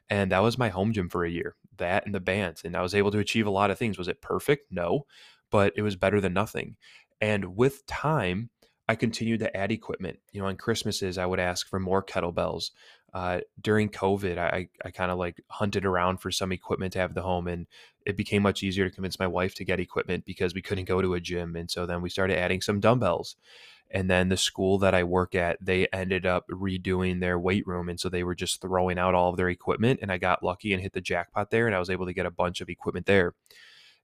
and 0.09 0.31
that 0.31 0.43
was 0.43 0.57
my 0.57 0.69
home 0.69 0.93
gym 0.93 1.09
for 1.09 1.23
a 1.23 1.29
year. 1.29 1.55
That 1.77 2.05
and 2.05 2.15
the 2.15 2.19
bands, 2.19 2.63
and 2.63 2.75
I 2.75 2.81
was 2.81 2.95
able 2.95 3.11
to 3.11 3.19
achieve 3.19 3.47
a 3.47 3.51
lot 3.51 3.71
of 3.71 3.77
things. 3.77 3.97
Was 3.97 4.07
it 4.07 4.21
perfect? 4.21 4.71
No, 4.71 5.05
but 5.51 5.73
it 5.75 5.83
was 5.83 5.95
better 5.95 6.19
than 6.19 6.33
nothing. 6.33 6.77
And 7.21 7.55
with 7.55 7.85
time, 7.87 8.49
I 8.87 8.95
continued 8.95 9.39
to 9.41 9.55
add 9.55 9.71
equipment. 9.71 10.19
You 10.31 10.41
know, 10.41 10.47
on 10.47 10.55
Christmases, 10.55 11.17
I 11.17 11.25
would 11.25 11.39
ask 11.39 11.67
for 11.67 11.79
more 11.79 12.03
kettlebells. 12.03 12.71
Uh, 13.13 13.39
during 13.59 13.89
COVID, 13.89 14.37
I, 14.37 14.69
I 14.83 14.91
kind 14.91 15.11
of 15.11 15.17
like 15.17 15.41
hunted 15.47 15.85
around 15.85 16.17
for 16.17 16.29
some 16.29 16.51
equipment 16.51 16.93
to 16.93 16.99
have 16.99 17.13
the 17.13 17.21
home, 17.21 17.47
and 17.47 17.67
it 18.05 18.15
became 18.15 18.43
much 18.43 18.63
easier 18.63 18.87
to 18.87 18.93
convince 18.93 19.19
my 19.19 19.27
wife 19.27 19.55
to 19.55 19.65
get 19.65 19.79
equipment 19.79 20.25
because 20.25 20.53
we 20.53 20.61
couldn't 20.61 20.85
go 20.85 21.01
to 21.01 21.13
a 21.15 21.19
gym. 21.19 21.55
And 21.55 21.69
so 21.69 21.85
then 21.85 22.01
we 22.01 22.09
started 22.09 22.37
adding 22.37 22.61
some 22.61 22.79
dumbbells. 22.79 23.35
And 23.89 24.09
then 24.09 24.27
the 24.27 24.37
school 24.37 24.77
that 24.79 24.93
I 24.93 25.03
work 25.03 25.33
at, 25.33 25.57
they 25.61 25.87
ended 25.93 26.25
up 26.25 26.45
redoing 26.49 27.21
their 27.21 27.39
weight 27.39 27.65
room. 27.65 27.87
And 27.87 27.99
so 27.99 28.09
they 28.09 28.23
were 28.23 28.35
just 28.35 28.61
throwing 28.61 28.99
out 28.99 29.15
all 29.15 29.29
of 29.29 29.37
their 29.37 29.49
equipment. 29.49 29.99
And 30.01 30.11
I 30.11 30.17
got 30.17 30.43
lucky 30.43 30.73
and 30.73 30.81
hit 30.81 30.93
the 30.93 31.01
jackpot 31.01 31.51
there, 31.51 31.67
and 31.67 31.75
I 31.75 31.79
was 31.79 31.89
able 31.89 32.05
to 32.05 32.13
get 32.13 32.25
a 32.25 32.31
bunch 32.31 32.61
of 32.61 32.69
equipment 32.69 33.05
there. 33.05 33.33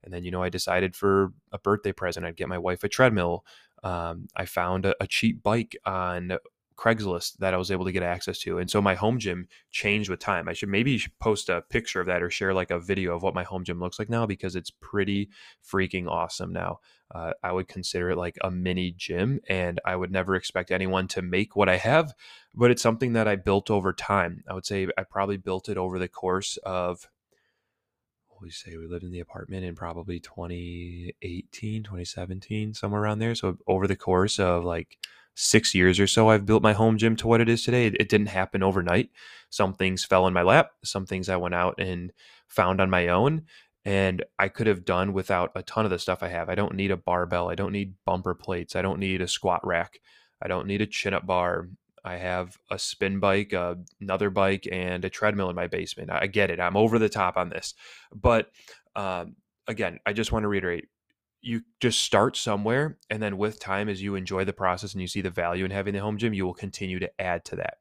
And 0.04 0.14
then, 0.14 0.24
you 0.24 0.32
know, 0.32 0.44
I 0.44 0.50
decided 0.50 0.96
for 0.96 1.32
a 1.52 1.60
birthday 1.60 1.92
present, 1.94 2.26
I'd 2.26 2.36
get 2.36 2.50
my 2.50 2.58
wife 2.58 2.84
a 2.84 2.90
treadmill 2.90 3.46
um, 3.84 4.28
I 4.36 4.46
found 4.46 4.86
a, 4.86 4.96
a 5.02 5.08
cheap 5.08 5.44
bike 5.44 5.76
on 5.86 6.38
Craigslist 6.76 7.38
that 7.38 7.54
I 7.54 7.58
was 7.58 7.72
able 7.72 7.86
to 7.86 7.92
get 7.92 8.04
access 8.04 8.40
to. 8.40 8.58
And 8.58 8.70
so 8.70 8.82
my 8.82 8.96
home 8.96 9.20
gym 9.20 9.48
changed 9.72 10.10
with 10.10 10.20
time. 10.20 10.50
I 10.50 10.54
should 10.54 10.70
maybe 10.70 11.02
post 11.20 11.50
a 11.50 11.62
picture 11.62 12.02
of 12.02 12.08
that 12.08 12.24
or 12.24 12.30
share 12.30 12.54
like 12.54 12.72
a 12.72 12.80
video 12.80 13.16
of 13.16 13.24
what 13.24 13.36
my 13.36 13.44
home 13.44 13.64
gym 13.64 13.80
looks 13.80 14.00
like 14.00 14.10
now 14.10 14.26
because 14.26 14.56
it's 14.56 14.72
pretty 14.72 15.30
freaking 15.66 16.08
awesome 16.10 16.52
now. 16.52 16.80
Uh, 17.14 17.34
I 17.44 17.52
would 17.52 17.68
consider 17.68 18.12
it 18.12 18.18
like 18.18 18.38
a 18.42 18.50
mini 18.50 18.92
gym 18.92 19.40
and 19.48 19.80
I 19.86 19.96
would 19.96 20.12
never 20.12 20.36
expect 20.36 20.72
anyone 20.72 21.08
to 21.10 21.22
make 21.22 21.56
what 21.56 21.70
I 21.70 21.78
have, 21.78 22.14
but 22.56 22.72
it's 22.72 22.82
something 22.82 23.14
that 23.14 23.28
I 23.28 23.36
built 23.36 23.70
over 23.70 23.94
time. 23.94 24.44
I 24.50 24.54
would 24.54 24.66
say 24.66 24.88
I 24.98 25.04
probably 25.04 25.38
built 25.38 25.70
it 25.70 25.78
over 25.78 26.00
the 26.00 26.08
course 26.08 26.58
of 26.64 27.08
we 28.44 28.52
say 28.52 28.78
we 28.78 28.88
lived 28.88 29.04
in 29.06 29.12
the 29.12 29.22
apartment 29.22 29.66
in 29.66 29.76
probably 29.76 30.20
2018 30.20 31.84
2017 31.84 32.74
somewhere 32.74 33.02
around 33.02 33.20
there 33.20 33.36
so 33.36 33.58
over 33.68 33.88
the 33.88 33.96
course 33.96 34.40
of 34.40 34.66
like 34.66 34.98
six 35.36 35.74
years 35.74 36.00
or 36.00 36.08
so 36.08 36.30
i've 36.30 36.46
built 36.46 36.62
my 36.62 36.74
home 36.74 36.98
gym 36.98 37.16
to 37.16 37.28
what 37.28 37.42
it 37.42 37.50
is 37.50 37.64
today 37.64 37.88
it, 37.88 38.10
didn't 38.10 38.28
happen 38.28 38.62
overnight 38.62 39.10
some 39.50 39.74
things 39.74 40.06
fell 40.06 40.28
in 40.28 40.34
my 40.34 40.44
lap 40.44 40.72
some 40.84 41.06
things 41.06 41.30
i 41.30 41.36
went 41.38 41.56
out 41.56 41.76
and 41.80 42.12
found 42.48 42.82
on 42.82 42.90
my 42.90 43.08
own 43.08 43.44
And 43.86 44.24
I 44.40 44.48
could 44.50 44.68
have 44.68 44.86
done 44.86 45.14
without 45.14 45.52
a 45.56 45.64
ton 45.64 45.86
of 45.86 45.92
the 45.92 46.00
stuff 46.00 46.24
I 46.24 46.30
have. 46.30 46.50
I 46.50 46.56
don't 46.56 46.76
need 46.76 46.92
a 46.92 46.98
barbell. 46.98 47.50
I 47.50 47.56
don't 47.56 47.74
need 47.74 47.96
bumper 48.06 48.34
plates. 48.34 48.76
I 48.76 48.82
don't 48.82 49.00
need 49.00 49.22
a 49.22 49.28
squat 49.28 49.66
rack. 49.66 50.00
I 50.42 50.48
don't 50.48 50.68
need 50.68 50.82
a 50.82 50.88
chin 50.88 51.14
up 51.14 51.26
bar. 51.26 51.70
I 52.04 52.18
have 52.18 52.58
a 52.70 52.78
spin 52.78 53.20
bike, 53.20 53.54
uh, 53.54 53.76
another 54.02 54.30
bike, 54.30 54.68
and 54.72 55.06
a 55.06 55.10
treadmill 55.10 55.50
in 55.50 55.56
my 55.56 55.68
basement. 55.68 56.12
I 56.12 56.28
get 56.28 56.50
it. 56.50 56.60
I'm 56.60 56.78
over 56.78 57.00
the 57.00 57.10
top 57.10 57.38
on 57.38 57.50
this. 57.50 57.74
But 58.14 58.52
um, 58.96 59.36
again, 59.68 60.00
I 60.06 60.14
just 60.14 60.32
want 60.32 60.44
to 60.44 60.48
reiterate 60.50 60.90
you 61.44 61.62
just 61.82 62.00
start 62.00 62.38
somewhere. 62.38 62.98
And 63.10 63.22
then 63.22 63.38
with 63.38 63.60
time, 63.60 63.90
as 63.90 64.02
you 64.02 64.16
enjoy 64.16 64.46
the 64.46 64.54
process 64.54 64.94
and 64.94 65.02
you 65.02 65.08
see 65.08 65.22
the 65.22 65.30
value 65.30 65.66
in 65.66 65.72
having 65.72 65.94
the 65.94 66.00
home 66.00 66.18
gym, 66.18 66.34
you 66.34 66.46
will 66.46 66.54
continue 66.54 67.00
to 67.00 67.22
add 67.22 67.44
to 67.46 67.58
that. 67.58 67.80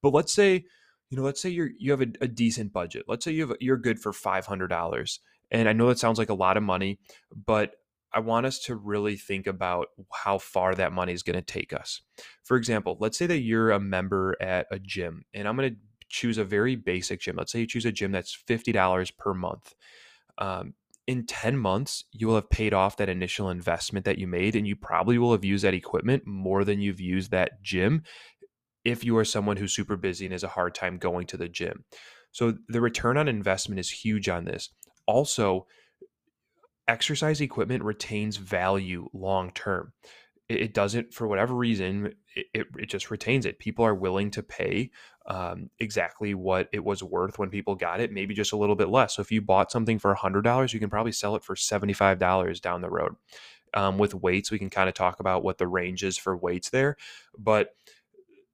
But 0.00 0.14
let's 0.14 0.32
say, 0.32 0.64
you 1.10 1.18
know, 1.18 1.24
let's 1.24 1.42
say 1.42 1.50
you're 1.50 1.70
you 1.76 1.90
have 1.90 2.02
a, 2.02 2.06
a 2.20 2.28
decent 2.28 2.72
budget. 2.72 3.04
Let's 3.08 3.24
say 3.24 3.32
you 3.32 3.48
have 3.48 3.56
you're 3.60 3.76
good 3.76 3.98
for 3.98 4.12
five 4.12 4.46
hundred 4.46 4.68
dollars. 4.68 5.18
And 5.50 5.68
I 5.68 5.72
know 5.72 5.88
that 5.88 5.98
sounds 5.98 6.18
like 6.18 6.28
a 6.28 6.34
lot 6.34 6.56
of 6.56 6.62
money, 6.62 7.00
but 7.34 7.74
I 8.12 8.20
want 8.20 8.46
us 8.46 8.58
to 8.60 8.74
really 8.74 9.16
think 9.16 9.46
about 9.46 9.88
how 10.12 10.38
far 10.38 10.74
that 10.74 10.92
money 10.92 11.12
is 11.12 11.22
going 11.22 11.36
to 11.36 11.42
take 11.42 11.72
us. 11.72 12.02
For 12.44 12.56
example, 12.56 12.96
let's 13.00 13.16
say 13.16 13.26
that 13.26 13.40
you're 13.40 13.70
a 13.70 13.80
member 13.80 14.36
at 14.40 14.66
a 14.70 14.78
gym, 14.78 15.24
and 15.32 15.46
I'm 15.46 15.56
going 15.56 15.70
to 15.70 15.76
choose 16.08 16.38
a 16.38 16.44
very 16.44 16.74
basic 16.76 17.20
gym. 17.20 17.36
Let's 17.36 17.52
say 17.52 17.60
you 17.60 17.66
choose 17.66 17.86
a 17.86 17.92
gym 17.92 18.12
that's 18.12 18.36
$50 18.48 19.16
per 19.16 19.32
month. 19.32 19.74
Um, 20.38 20.74
in 21.06 21.26
10 21.26 21.56
months, 21.56 22.04
you 22.12 22.26
will 22.26 22.34
have 22.36 22.50
paid 22.50 22.74
off 22.74 22.96
that 22.96 23.08
initial 23.08 23.50
investment 23.50 24.04
that 24.04 24.18
you 24.18 24.26
made, 24.26 24.56
and 24.56 24.66
you 24.66 24.76
probably 24.76 25.18
will 25.18 25.32
have 25.32 25.44
used 25.44 25.64
that 25.64 25.74
equipment 25.74 26.26
more 26.26 26.64
than 26.64 26.80
you've 26.80 27.00
used 27.00 27.30
that 27.30 27.62
gym 27.62 28.02
if 28.84 29.04
you 29.04 29.16
are 29.16 29.24
someone 29.24 29.56
who's 29.56 29.74
super 29.74 29.96
busy 29.96 30.24
and 30.24 30.32
has 30.32 30.44
a 30.44 30.48
hard 30.48 30.74
time 30.74 30.98
going 30.98 31.26
to 31.26 31.36
the 31.36 31.48
gym. 31.48 31.84
So 32.32 32.54
the 32.68 32.80
return 32.80 33.16
on 33.16 33.28
investment 33.28 33.78
is 33.78 33.90
huge 33.90 34.28
on 34.28 34.44
this. 34.44 34.70
Also, 35.06 35.66
exercise 36.90 37.40
equipment 37.40 37.84
retains 37.84 38.36
value 38.36 39.08
long 39.12 39.52
term. 39.52 39.92
It, 40.48 40.62
it, 40.62 40.74
doesn't, 40.74 41.14
for 41.14 41.28
whatever 41.28 41.54
reason, 41.54 42.14
it, 42.34 42.46
it, 42.52 42.66
it, 42.76 42.86
just 42.86 43.12
retains 43.12 43.46
it. 43.46 43.60
People 43.60 43.84
are 43.84 43.94
willing 43.94 44.32
to 44.32 44.42
pay 44.42 44.90
um, 45.26 45.70
exactly 45.78 46.34
what 46.34 46.68
it 46.72 46.84
was 46.84 47.00
worth 47.04 47.38
when 47.38 47.48
people 47.48 47.76
got 47.76 48.00
it, 48.00 48.12
maybe 48.12 48.34
just 48.34 48.52
a 48.52 48.56
little 48.56 48.74
bit 48.74 48.88
less. 48.88 49.14
So 49.14 49.22
if 49.22 49.30
you 49.30 49.40
bought 49.40 49.70
something 49.70 50.00
for 50.00 50.12
$100, 50.12 50.72
you 50.72 50.80
can 50.80 50.90
probably 50.90 51.12
sell 51.12 51.36
it 51.36 51.44
for 51.44 51.54
$75 51.54 52.60
down 52.60 52.80
the 52.80 52.90
road. 52.90 53.14
Um, 53.72 53.96
with 53.96 54.16
weights, 54.16 54.50
we 54.50 54.58
can 54.58 54.68
kind 54.70 54.88
of 54.88 54.96
talk 54.96 55.20
about 55.20 55.44
what 55.44 55.58
the 55.58 55.68
range 55.68 56.02
is 56.02 56.18
for 56.18 56.36
weights 56.36 56.70
there, 56.70 56.96
but 57.38 57.76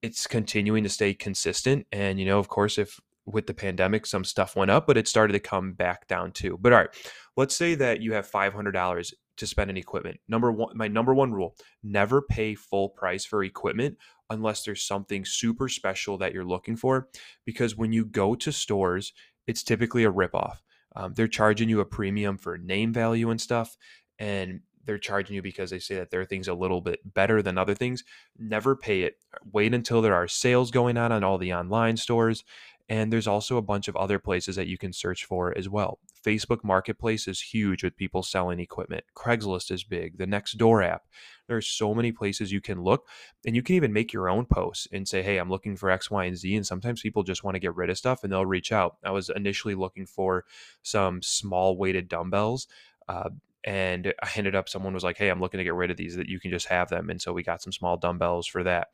it's 0.02 0.26
continuing 0.26 0.82
to 0.82 0.90
stay 0.90 1.14
consistent. 1.14 1.86
And, 1.90 2.20
you 2.20 2.26
know, 2.26 2.38
of 2.38 2.48
course, 2.48 2.76
if 2.76 3.00
with 3.26 3.46
the 3.46 3.54
pandemic, 3.54 4.06
some 4.06 4.24
stuff 4.24 4.56
went 4.56 4.70
up, 4.70 4.86
but 4.86 4.96
it 4.96 5.08
started 5.08 5.32
to 5.32 5.40
come 5.40 5.72
back 5.72 6.06
down 6.06 6.32
too. 6.32 6.56
But 6.60 6.72
all 6.72 6.78
right, 6.78 6.90
let's 7.36 7.56
say 7.56 7.74
that 7.74 8.00
you 8.00 8.12
have 8.12 8.30
$500 8.30 9.12
to 9.36 9.46
spend 9.46 9.70
on 9.70 9.76
equipment. 9.76 10.18
Number 10.28 10.52
one, 10.52 10.76
my 10.76 10.88
number 10.88 11.14
one 11.14 11.32
rule 11.32 11.56
never 11.82 12.22
pay 12.22 12.54
full 12.54 12.88
price 12.88 13.24
for 13.24 13.44
equipment 13.44 13.98
unless 14.30 14.64
there's 14.64 14.82
something 14.82 15.24
super 15.24 15.68
special 15.68 16.18
that 16.18 16.32
you're 16.32 16.44
looking 16.44 16.76
for. 16.76 17.08
Because 17.44 17.76
when 17.76 17.92
you 17.92 18.04
go 18.04 18.34
to 18.36 18.52
stores, 18.52 19.12
it's 19.46 19.62
typically 19.62 20.04
a 20.04 20.12
ripoff. 20.12 20.56
Um, 20.94 21.12
they're 21.14 21.28
charging 21.28 21.68
you 21.68 21.80
a 21.80 21.84
premium 21.84 22.38
for 22.38 22.56
name 22.56 22.92
value 22.92 23.30
and 23.30 23.40
stuff. 23.40 23.76
And 24.18 24.60
they're 24.86 24.98
charging 24.98 25.34
you 25.34 25.42
because 25.42 25.70
they 25.70 25.78
say 25.78 25.96
that 25.96 26.10
their 26.10 26.24
thing's 26.24 26.48
a 26.48 26.54
little 26.54 26.80
bit 26.80 27.00
better 27.12 27.42
than 27.42 27.58
other 27.58 27.74
things. 27.74 28.04
Never 28.38 28.76
pay 28.76 29.02
it. 29.02 29.16
Wait 29.52 29.74
until 29.74 30.00
there 30.00 30.14
are 30.14 30.28
sales 30.28 30.70
going 30.70 30.96
on 30.96 31.12
on 31.12 31.24
all 31.24 31.38
the 31.38 31.52
online 31.52 31.96
stores 31.96 32.44
and 32.88 33.12
there's 33.12 33.26
also 33.26 33.56
a 33.56 33.62
bunch 33.62 33.88
of 33.88 33.96
other 33.96 34.18
places 34.18 34.56
that 34.56 34.68
you 34.68 34.78
can 34.78 34.92
search 34.92 35.24
for 35.24 35.56
as 35.56 35.68
well. 35.68 35.98
Facebook 36.24 36.62
Marketplace 36.62 37.26
is 37.26 37.40
huge 37.40 37.82
with 37.82 37.96
people 37.96 38.22
selling 38.22 38.60
equipment. 38.60 39.04
Craigslist 39.16 39.70
is 39.70 39.84
big. 39.84 40.18
The 40.18 40.26
Nextdoor 40.26 40.84
app. 40.86 41.02
There's 41.48 41.66
so 41.66 41.94
many 41.94 42.12
places 42.12 42.52
you 42.52 42.60
can 42.60 42.82
look, 42.82 43.08
and 43.44 43.56
you 43.56 43.62
can 43.62 43.74
even 43.74 43.92
make 43.92 44.12
your 44.12 44.28
own 44.28 44.46
posts 44.46 44.86
and 44.92 45.06
say, 45.06 45.22
"Hey, 45.22 45.38
I'm 45.38 45.50
looking 45.50 45.76
for 45.76 45.90
X, 45.90 46.10
Y, 46.10 46.24
and 46.24 46.36
Z." 46.36 46.54
And 46.54 46.66
sometimes 46.66 47.02
people 47.02 47.22
just 47.22 47.44
want 47.44 47.54
to 47.54 47.60
get 47.60 47.74
rid 47.74 47.90
of 47.90 47.98
stuff, 47.98 48.22
and 48.22 48.32
they'll 48.32 48.46
reach 48.46 48.72
out. 48.72 48.96
I 49.04 49.10
was 49.10 49.30
initially 49.30 49.74
looking 49.74 50.06
for 50.06 50.44
some 50.82 51.22
small 51.22 51.76
weighted 51.76 52.08
dumbbells. 52.08 52.66
Uh, 53.08 53.30
and 53.64 54.14
I 54.22 54.30
ended 54.36 54.54
up 54.54 54.68
someone 54.68 54.94
was 54.94 55.04
like, 55.04 55.18
"Hey, 55.18 55.28
I'm 55.28 55.40
looking 55.40 55.58
to 55.58 55.64
get 55.64 55.74
rid 55.74 55.90
of 55.90 55.96
these. 55.96 56.16
That 56.16 56.28
you 56.28 56.40
can 56.40 56.50
just 56.52 56.68
have 56.68 56.88
them." 56.88 57.10
And 57.10 57.20
so 57.20 57.32
we 57.32 57.42
got 57.42 57.62
some 57.62 57.72
small 57.72 57.96
dumbbells 57.96 58.46
for 58.46 58.62
that 58.64 58.88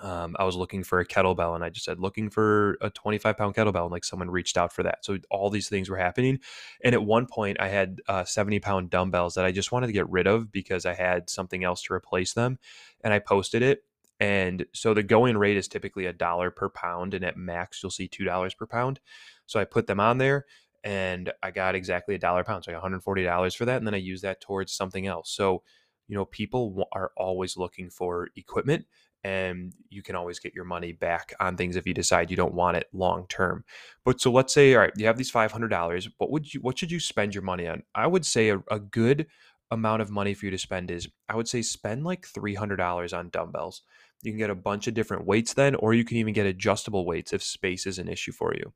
um, 0.00 0.36
I 0.38 0.44
was 0.44 0.54
looking 0.56 0.84
for 0.84 1.00
a 1.00 1.06
kettlebell 1.06 1.54
and 1.54 1.64
I 1.64 1.70
just 1.70 1.84
said 1.84 1.98
looking 1.98 2.30
for 2.30 2.78
a 2.80 2.90
25 2.90 3.36
pound 3.36 3.54
kettlebell 3.54 3.82
and 3.82 3.90
like 3.90 4.04
someone 4.04 4.30
reached 4.30 4.56
out 4.56 4.72
for 4.72 4.82
that. 4.84 5.04
So 5.04 5.18
all 5.30 5.50
these 5.50 5.68
things 5.68 5.90
were 5.90 5.96
happening. 5.96 6.38
And 6.84 6.94
at 6.94 7.02
one 7.02 7.26
point 7.26 7.60
I 7.60 7.68
had 7.68 8.00
uh, 8.06 8.24
70 8.24 8.60
pound 8.60 8.90
dumbbells 8.90 9.34
that 9.34 9.44
I 9.44 9.52
just 9.52 9.72
wanted 9.72 9.88
to 9.88 9.92
get 9.92 10.08
rid 10.08 10.26
of 10.26 10.52
because 10.52 10.86
I 10.86 10.94
had 10.94 11.28
something 11.28 11.64
else 11.64 11.82
to 11.84 11.94
replace 11.94 12.32
them. 12.32 12.58
And 13.02 13.12
I 13.12 13.18
posted 13.18 13.62
it. 13.62 13.82
And 14.20 14.66
so 14.72 14.94
the 14.94 15.02
going 15.02 15.36
rate 15.36 15.56
is 15.56 15.68
typically 15.68 16.06
a 16.06 16.12
dollar 16.12 16.50
per 16.50 16.68
pound. 16.68 17.14
And 17.14 17.24
at 17.24 17.36
max, 17.36 17.82
you'll 17.82 17.90
see 17.90 18.08
$2 18.08 18.56
per 18.56 18.66
pound. 18.66 19.00
So 19.46 19.58
I 19.58 19.64
put 19.64 19.86
them 19.86 20.00
on 20.00 20.18
there 20.18 20.46
and 20.84 21.32
I 21.42 21.50
got 21.50 21.74
exactly 21.74 22.14
a 22.14 22.18
dollar 22.18 22.44
pound. 22.44 22.64
So 22.64 22.72
I 22.72 22.74
got 22.74 22.84
$140 22.84 23.56
for 23.56 23.64
that. 23.64 23.78
And 23.78 23.86
then 23.86 23.94
I 23.94 23.98
use 23.98 24.20
that 24.20 24.40
towards 24.40 24.72
something 24.72 25.06
else. 25.08 25.30
So, 25.30 25.62
you 26.06 26.16
know, 26.16 26.24
people 26.24 26.86
are 26.92 27.10
always 27.16 27.56
looking 27.56 27.90
for 27.90 28.28
equipment 28.36 28.86
and 29.24 29.72
you 29.90 30.02
can 30.02 30.16
always 30.16 30.38
get 30.38 30.54
your 30.54 30.64
money 30.64 30.92
back 30.92 31.34
on 31.40 31.56
things 31.56 31.76
if 31.76 31.86
you 31.86 31.94
decide 31.94 32.30
you 32.30 32.36
don't 32.36 32.54
want 32.54 32.76
it 32.76 32.86
long 32.92 33.26
term. 33.28 33.64
But 34.04 34.20
so 34.20 34.30
let's 34.30 34.54
say, 34.54 34.74
all 34.74 34.80
right, 34.80 34.92
you 34.96 35.06
have 35.06 35.18
these 35.18 35.30
five 35.30 35.52
hundred 35.52 35.68
dollars. 35.68 36.08
What 36.18 36.30
would 36.30 36.52
you? 36.52 36.60
What 36.60 36.78
should 36.78 36.90
you 36.90 37.00
spend 37.00 37.34
your 37.34 37.42
money 37.42 37.66
on? 37.66 37.82
I 37.94 38.06
would 38.06 38.24
say 38.24 38.50
a, 38.50 38.62
a 38.70 38.78
good 38.78 39.26
amount 39.70 40.00
of 40.00 40.10
money 40.10 40.34
for 40.34 40.46
you 40.46 40.50
to 40.50 40.58
spend 40.58 40.90
is 40.90 41.08
I 41.28 41.36
would 41.36 41.48
say 41.48 41.62
spend 41.62 42.04
like 42.04 42.26
three 42.26 42.54
hundred 42.54 42.76
dollars 42.76 43.12
on 43.12 43.30
dumbbells. 43.30 43.82
You 44.22 44.32
can 44.32 44.38
get 44.38 44.50
a 44.50 44.54
bunch 44.54 44.88
of 44.88 44.94
different 44.94 45.26
weights 45.26 45.54
then, 45.54 45.74
or 45.76 45.94
you 45.94 46.04
can 46.04 46.16
even 46.16 46.34
get 46.34 46.46
adjustable 46.46 47.06
weights 47.06 47.32
if 47.32 47.42
space 47.42 47.86
is 47.86 47.98
an 47.98 48.08
issue 48.08 48.32
for 48.32 48.54
you. 48.54 48.72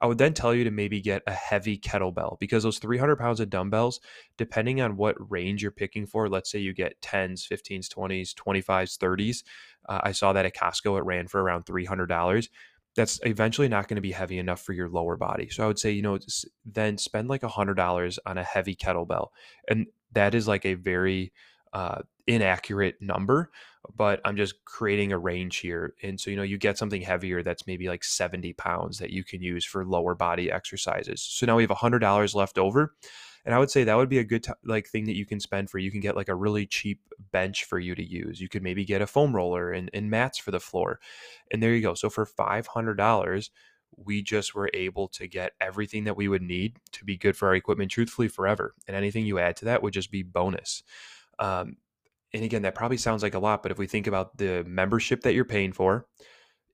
I 0.00 0.06
would 0.06 0.18
then 0.18 0.34
tell 0.34 0.54
you 0.54 0.64
to 0.64 0.70
maybe 0.70 1.00
get 1.00 1.22
a 1.26 1.32
heavy 1.32 1.78
kettlebell 1.78 2.38
because 2.38 2.62
those 2.62 2.78
300 2.78 3.16
pounds 3.16 3.40
of 3.40 3.50
dumbbells, 3.50 4.00
depending 4.36 4.80
on 4.80 4.96
what 4.96 5.16
range 5.30 5.62
you're 5.62 5.72
picking 5.72 6.06
for, 6.06 6.28
let's 6.28 6.50
say 6.50 6.58
you 6.58 6.72
get 6.72 7.00
10s, 7.00 7.46
15s, 7.48 7.88
20s, 7.88 8.34
25s, 8.34 8.98
30s. 8.98 9.42
Uh, 9.88 10.00
I 10.02 10.12
saw 10.12 10.32
that 10.32 10.46
at 10.46 10.54
Costco, 10.54 10.98
it 10.98 11.04
ran 11.04 11.28
for 11.28 11.42
around 11.42 11.66
$300 11.66 12.48
that's 12.98 13.20
eventually 13.22 13.68
not 13.68 13.86
going 13.86 13.94
to 13.94 14.02
be 14.02 14.10
heavy 14.10 14.38
enough 14.38 14.60
for 14.60 14.72
your 14.72 14.88
lower 14.88 15.16
body. 15.16 15.48
So 15.50 15.62
I 15.62 15.68
would 15.68 15.78
say, 15.78 15.92
you 15.92 16.02
know, 16.02 16.18
then 16.64 16.98
spend 16.98 17.28
like 17.28 17.44
a 17.44 17.48
hundred 17.48 17.74
dollars 17.74 18.18
on 18.26 18.38
a 18.38 18.42
heavy 18.42 18.74
kettlebell, 18.74 19.28
and 19.68 19.86
that 20.12 20.34
is 20.34 20.48
like 20.48 20.66
a 20.66 20.74
very 20.74 21.32
uh, 21.72 22.02
inaccurate 22.28 23.00
number, 23.00 23.50
but 23.96 24.20
I'm 24.24 24.36
just 24.36 24.64
creating 24.64 25.12
a 25.12 25.18
range 25.18 25.56
here. 25.56 25.94
And 26.02 26.20
so, 26.20 26.30
you 26.30 26.36
know, 26.36 26.42
you 26.42 26.58
get 26.58 26.78
something 26.78 27.00
heavier 27.00 27.42
that's 27.42 27.66
maybe 27.66 27.88
like 27.88 28.04
70 28.04 28.52
pounds 28.52 28.98
that 28.98 29.10
you 29.10 29.24
can 29.24 29.42
use 29.42 29.64
for 29.64 29.84
lower 29.84 30.14
body 30.14 30.52
exercises. 30.52 31.22
So 31.22 31.46
now 31.46 31.56
we 31.56 31.62
have 31.62 31.70
$100 31.70 32.34
left 32.34 32.58
over. 32.58 32.94
And 33.44 33.54
I 33.54 33.58
would 33.58 33.70
say 33.70 33.82
that 33.84 33.96
would 33.96 34.10
be 34.10 34.18
a 34.18 34.24
good 34.24 34.44
t- 34.44 34.52
like 34.64 34.86
thing 34.86 35.06
that 35.06 35.16
you 35.16 35.24
can 35.24 35.40
spend 35.40 35.70
for. 35.70 35.78
You 35.78 35.90
can 35.90 36.00
get 36.00 36.16
like 36.16 36.28
a 36.28 36.34
really 36.34 36.66
cheap 36.66 37.00
bench 37.32 37.64
for 37.64 37.78
you 37.78 37.94
to 37.94 38.04
use. 38.04 38.40
You 38.40 38.48
could 38.48 38.62
maybe 38.62 38.84
get 38.84 39.00
a 39.00 39.06
foam 39.06 39.34
roller 39.34 39.72
and, 39.72 39.88
and 39.94 40.10
mats 40.10 40.36
for 40.36 40.50
the 40.50 40.60
floor. 40.60 41.00
And 41.50 41.62
there 41.62 41.72
you 41.72 41.80
go. 41.80 41.94
So 41.94 42.10
for 42.10 42.26
$500, 42.26 43.50
we 43.96 44.22
just 44.22 44.54
were 44.54 44.70
able 44.74 45.08
to 45.08 45.26
get 45.26 45.52
everything 45.62 46.04
that 46.04 46.16
we 46.16 46.28
would 46.28 46.42
need 46.42 46.76
to 46.92 47.06
be 47.06 47.16
good 47.16 47.36
for 47.36 47.48
our 47.48 47.54
equipment 47.54 47.90
truthfully 47.90 48.28
forever. 48.28 48.74
And 48.86 48.94
anything 48.94 49.24
you 49.24 49.38
add 49.38 49.56
to 49.56 49.64
that 49.64 49.82
would 49.82 49.94
just 49.94 50.10
be 50.10 50.22
bonus. 50.22 50.82
Um, 51.38 51.76
and 52.34 52.44
again, 52.44 52.62
that 52.62 52.74
probably 52.74 52.96
sounds 52.96 53.22
like 53.22 53.34
a 53.34 53.38
lot, 53.38 53.62
but 53.62 53.72
if 53.72 53.78
we 53.78 53.86
think 53.86 54.06
about 54.06 54.36
the 54.36 54.64
membership 54.64 55.22
that 55.22 55.34
you're 55.34 55.44
paying 55.44 55.72
for, 55.72 56.06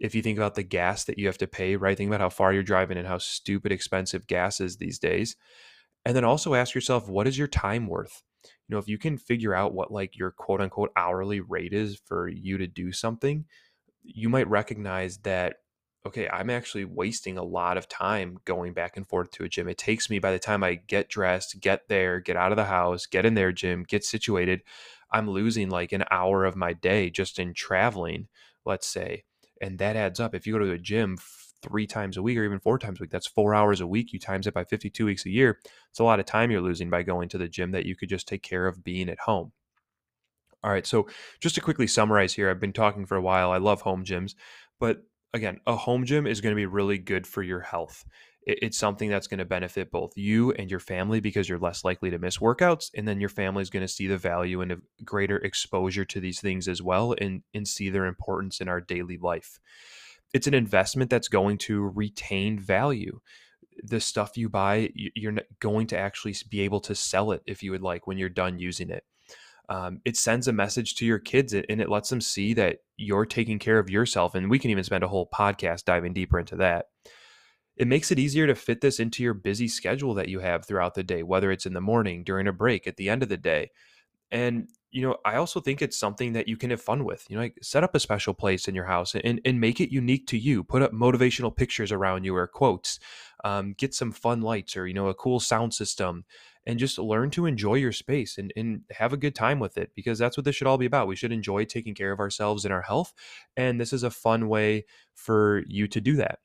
if 0.01 0.15
you 0.15 0.23
think 0.23 0.39
about 0.39 0.57
the 0.57 0.63
gas 0.63 1.05
that 1.05 1.19
you 1.19 1.27
have 1.27 1.39
to 1.39 1.47
pay, 1.47 1.77
right? 1.77 1.97
Think 1.97 2.09
about 2.09 2.21
how 2.21 2.29
far 2.29 2.53
you're 2.53 2.63
driving 2.63 2.99
and 2.99 3.07
how 3.07 3.19
stupid 3.19 3.71
expensive 3.71 4.27
gas 4.27 4.61
is 4.61 4.77
these 4.77 4.99
days. 4.99 5.37
And 6.05 6.17
then 6.17 6.25
also 6.25 6.55
ask 6.55 6.75
yourself, 6.75 7.09
what 7.09 7.29
is 7.29 7.39
your 7.39 7.49
time 7.49 7.87
worth? 7.87 8.23
You 8.69 8.75
know, 8.75 8.79
if 8.79 8.89
you 8.89 8.99
can 8.99 9.17
figure 9.17 9.55
out 9.55 9.73
what 9.73 9.93
like 9.93 10.17
your 10.17 10.33
quote 10.33 10.61
unquote 10.61 10.91
hourly 10.97 11.41
rate 11.41 11.73
is 11.73 12.01
for 12.05 12.29
you 12.29 12.59
to 12.59 12.67
do 12.67 12.93
something, 12.93 13.45
you 14.03 14.29
might 14.29 14.49
recognize 14.49 15.19
that 15.19 15.57
okay, 16.07 16.29
I'm 16.29 16.51
actually 16.51 16.85
wasting 16.85 17.39
a 17.39 17.43
lot 17.43 17.79
of 17.79 17.89
time 17.89 18.39
going 18.45 18.75
back 18.75 18.99
and 18.99 19.09
forth 19.09 19.31
to 19.33 19.45
a 19.45 19.49
gym. 19.49 19.69
It 19.69 19.79
takes 19.79 20.11
me 20.11 20.19
by 20.19 20.33
the 20.33 20.39
time 20.39 20.63
I 20.63 20.75
get 20.75 21.09
dressed, 21.09 21.61
get 21.61 21.89
there, 21.89 22.21
get 22.21 22.37
out 22.37 22.53
of 22.53 22.57
the 22.57 22.67
house, 22.67 23.07
get 23.07 23.25
in 23.25 23.33
there, 23.33 23.53
gym, 23.53 23.85
get 23.89 24.05
situated, 24.05 24.61
I'm 25.15 25.31
losing 25.31 25.71
like 25.71 25.93
an 25.93 26.05
hour 26.11 26.45
of 26.45 26.57
my 26.57 26.73
day 26.73 27.09
just 27.09 27.39
in 27.39 27.55
traveling, 27.55 28.27
let's 28.67 28.87
say. 28.87 29.25
And 29.63 29.79
that 29.79 29.95
adds 29.95 30.19
up. 30.19 30.35
If 30.35 30.45
you 30.45 30.55
go 30.55 30.59
to 30.59 30.73
a 30.73 30.79
gym 30.79 31.17
three 31.63 31.87
times 31.87 32.17
a 32.17 32.23
week 32.23 32.37
or 32.37 32.45
even 32.45 32.59
four 32.59 32.81
times 32.81 32.99
a 32.99 33.05
week, 33.05 33.11
that's 33.13 33.29
four 33.29 33.55
hours 33.55 33.81
a 33.81 33.87
week. 33.87 34.13
You 34.13 34.19
times 34.19 34.49
it 34.49 34.55
by 34.55 34.65
52 34.65 35.07
weeks 35.07 35.25
a 35.25 35.31
year. 35.31 35.61
It's 35.91 36.01
a 36.01 36.05
lot 36.05 36.19
of 36.19 36.27
time 36.27 36.51
you're 36.51 36.61
losing 36.61 36.91
by 36.91 37.05
going 37.05 37.29
to 37.29 37.39
the 37.39 37.49
gym 37.49 37.71
that 37.71 37.87
you 37.87 37.95
could 37.95 38.09
just 38.09 38.27
take 38.27 38.43
care 38.43 38.67
of 38.67 38.83
being 38.83 39.09
at 39.09 39.21
home. 39.21 39.53
All 40.65 40.73
right. 40.73 40.87
So, 40.87 41.07
just 41.41 41.55
to 41.55 41.61
quickly 41.61 41.87
summarize 41.87 42.35
here, 42.35 42.51
I've 42.51 42.61
been 42.61 42.73
talking 42.73 43.07
for 43.07 43.17
a 43.17 43.23
while. 43.23 43.53
I 43.53 43.59
love 43.59 43.83
home 43.83 44.05
gyms, 44.05 44.35
but 44.81 45.05
again, 45.33 45.61
a 45.67 45.77
home 45.77 46.05
gym 46.07 46.27
is 46.27 46.41
going 46.41 46.53
to 46.55 46.57
be 46.57 46.67
really 46.67 46.99
good 46.99 47.27
for 47.27 47.43
your 47.43 47.61
health. 47.61 48.05
It's 48.47 48.77
something 48.77 49.09
that's 49.09 49.27
going 49.27 49.39
to 49.39 49.45
benefit 49.45 49.91
both 49.91 50.13
you 50.17 50.53
and 50.53 50.71
your 50.71 50.81
family 50.81 51.21
because 51.21 51.49
you're 51.49 51.59
less 51.59 51.83
likely 51.83 52.11
to 52.11 52.19
miss 52.19 52.39
workouts 52.39 52.91
and 52.95 53.09
then 53.09 53.21
your 53.21 53.31
family 53.31 53.63
is 53.63 53.71
going 53.71 53.85
to 53.85 53.93
see 53.93 54.07
the 54.07 54.19
value 54.19 54.61
and 54.61 54.73
a 54.73 54.79
greater 55.03 55.39
exposure 55.39 56.05
to 56.05 56.21
these 56.21 56.41
things 56.41 56.69
as 56.69 56.83
well 56.83 57.15
and 57.19 57.43
and 57.55 57.67
see 57.67 57.89
their 57.89 58.05
importance 58.05 58.61
in 58.61 58.69
our 58.69 58.81
daily 58.81 59.17
life. 59.17 59.59
It's 60.35 60.47
an 60.47 60.55
investment 60.55 61.11
that's 61.11 61.29
going 61.29 61.59
to 61.59 61.81
retain 61.81 62.59
value. 62.59 63.21
The 63.83 64.01
stuff 64.01 64.37
you 64.37 64.49
buy 64.49 64.91
you're 64.95 65.37
going 65.61 65.87
to 65.89 65.99
actually 65.99 66.35
be 66.49 66.61
able 66.61 66.81
to 66.81 66.95
sell 66.95 67.33
it 67.33 67.43
if 67.47 67.63
you 67.63 67.71
would 67.71 67.83
like 67.83 68.07
when 68.07 68.19
you're 68.19 68.29
done 68.29 68.59
using 68.59 68.91
it. 68.91 69.05
Um, 69.71 70.03
it 70.05 70.19
sends 70.19 70.47
a 70.47 70.53
message 70.53 70.97
to 70.97 71.07
your 71.07 71.19
kids 71.19 71.55
and 71.55 71.81
it 71.81 71.89
lets 71.89 72.11
them 72.11 72.21
see 72.21 72.53
that 72.53 72.81
you're 72.99 73.25
taking 73.25 73.59
care 73.59 73.79
of 73.79 73.89
yourself 73.89 74.35
and 74.35 74.51
we 74.51 74.59
can 74.59 74.71
even 74.71 74.85
spend 74.85 75.03
a 75.03 75.09
whole 75.09 75.31
podcast 75.33 75.85
diving 75.85 76.13
deeper 76.13 76.39
into 76.39 76.57
that 76.57 76.89
it 77.77 77.89
makes 77.89 78.11
it 78.11 78.19
easier 78.19 78.47
to 78.47 78.55
fit 78.55 78.81
this 78.81 79.01
into 79.01 79.23
your 79.23 79.35
busy 79.35 79.69
schedule 79.69 80.15
that 80.15 80.29
you 80.29 80.41
have 80.41 80.65
throughout 80.65 80.95
the 80.95 81.03
day, 81.03 81.23
whether 81.23 81.51
it's 81.51 81.67
in 81.67 81.75
the 81.75 81.81
morning, 81.81 82.23
during 82.25 82.47
a 82.47 82.53
break, 82.53 82.87
at 82.87 82.97
the 82.97 83.09
end 83.09 83.23
of 83.23 83.29
the 83.29 83.37
day. 83.37 83.71
And, 84.31 84.69
you 84.91 85.03
know, 85.03 85.17
I 85.25 85.37
also 85.37 85.61
think 85.61 85.83
it's 85.83 85.99
something 85.99 86.33
that 86.33 86.49
you 86.49 86.57
can 86.57 86.71
have 86.71 86.81
fun 86.81 87.05
with. 87.05 87.25
You 87.29 87.37
know, 87.37 87.43
like 87.43 87.59
set 87.63 87.85
up 87.85 87.95
a 87.95 88.01
special 88.01 88.35
place 88.35 88.69
in 88.69 88.75
your 88.75 88.87
house 88.87 89.15
and, 89.15 89.41
and 89.45 89.61
make 89.61 89.81
it 89.81 89.93
unique 89.93 90.27
to 90.29 90.39
you. 90.39 90.65
Put 90.65 90.83
up 90.83 90.93
motivational 90.93 91.55
pictures 91.55 91.93
around 91.93 92.25
you 92.25 92.35
or 92.37 92.47
quotes. 92.47 92.99
Um, 93.45 93.75
get 93.77 93.95
some 93.95 94.13
fun 94.13 94.41
lights 94.41 94.77
or, 94.77 94.87
you 94.87 94.95
know, 94.95 95.09
a 95.09 95.15
cool 95.15 95.41
sound 95.41 95.75
system 95.75 96.25
and 96.67 96.79
just 96.79 96.99
learn 96.99 97.31
to 97.31 97.47
enjoy 97.47 97.75
your 97.75 97.93
space 97.93 98.39
and, 98.39 98.53
and 98.57 98.83
have 98.91 99.13
a 99.13 99.19
good 99.19 99.35
time 99.35 99.59
with 99.59 99.77
it 99.77 99.91
because 99.95 100.19
that's 100.19 100.37
what 100.37 100.45
this 100.45 100.57
should 100.57 100.67
all 100.67 100.79
be 100.79 100.87
about. 100.87 101.09
We 101.09 101.17
should 101.17 101.33
enjoy 101.33 101.65
taking 101.65 101.95
care 101.95 102.13
of 102.13 102.21
ourselves 102.21 102.65
and 102.65 102.73
our 102.73 102.83
health. 102.83 103.13
And 103.57 103.81
this 103.81 103.93
is 103.93 104.03
a 104.03 104.11
fun 104.11 104.49
way 104.49 104.87
for 105.15 105.63
you 105.69 105.87
to 105.89 106.01
do 106.01 106.17
that. 106.17 106.39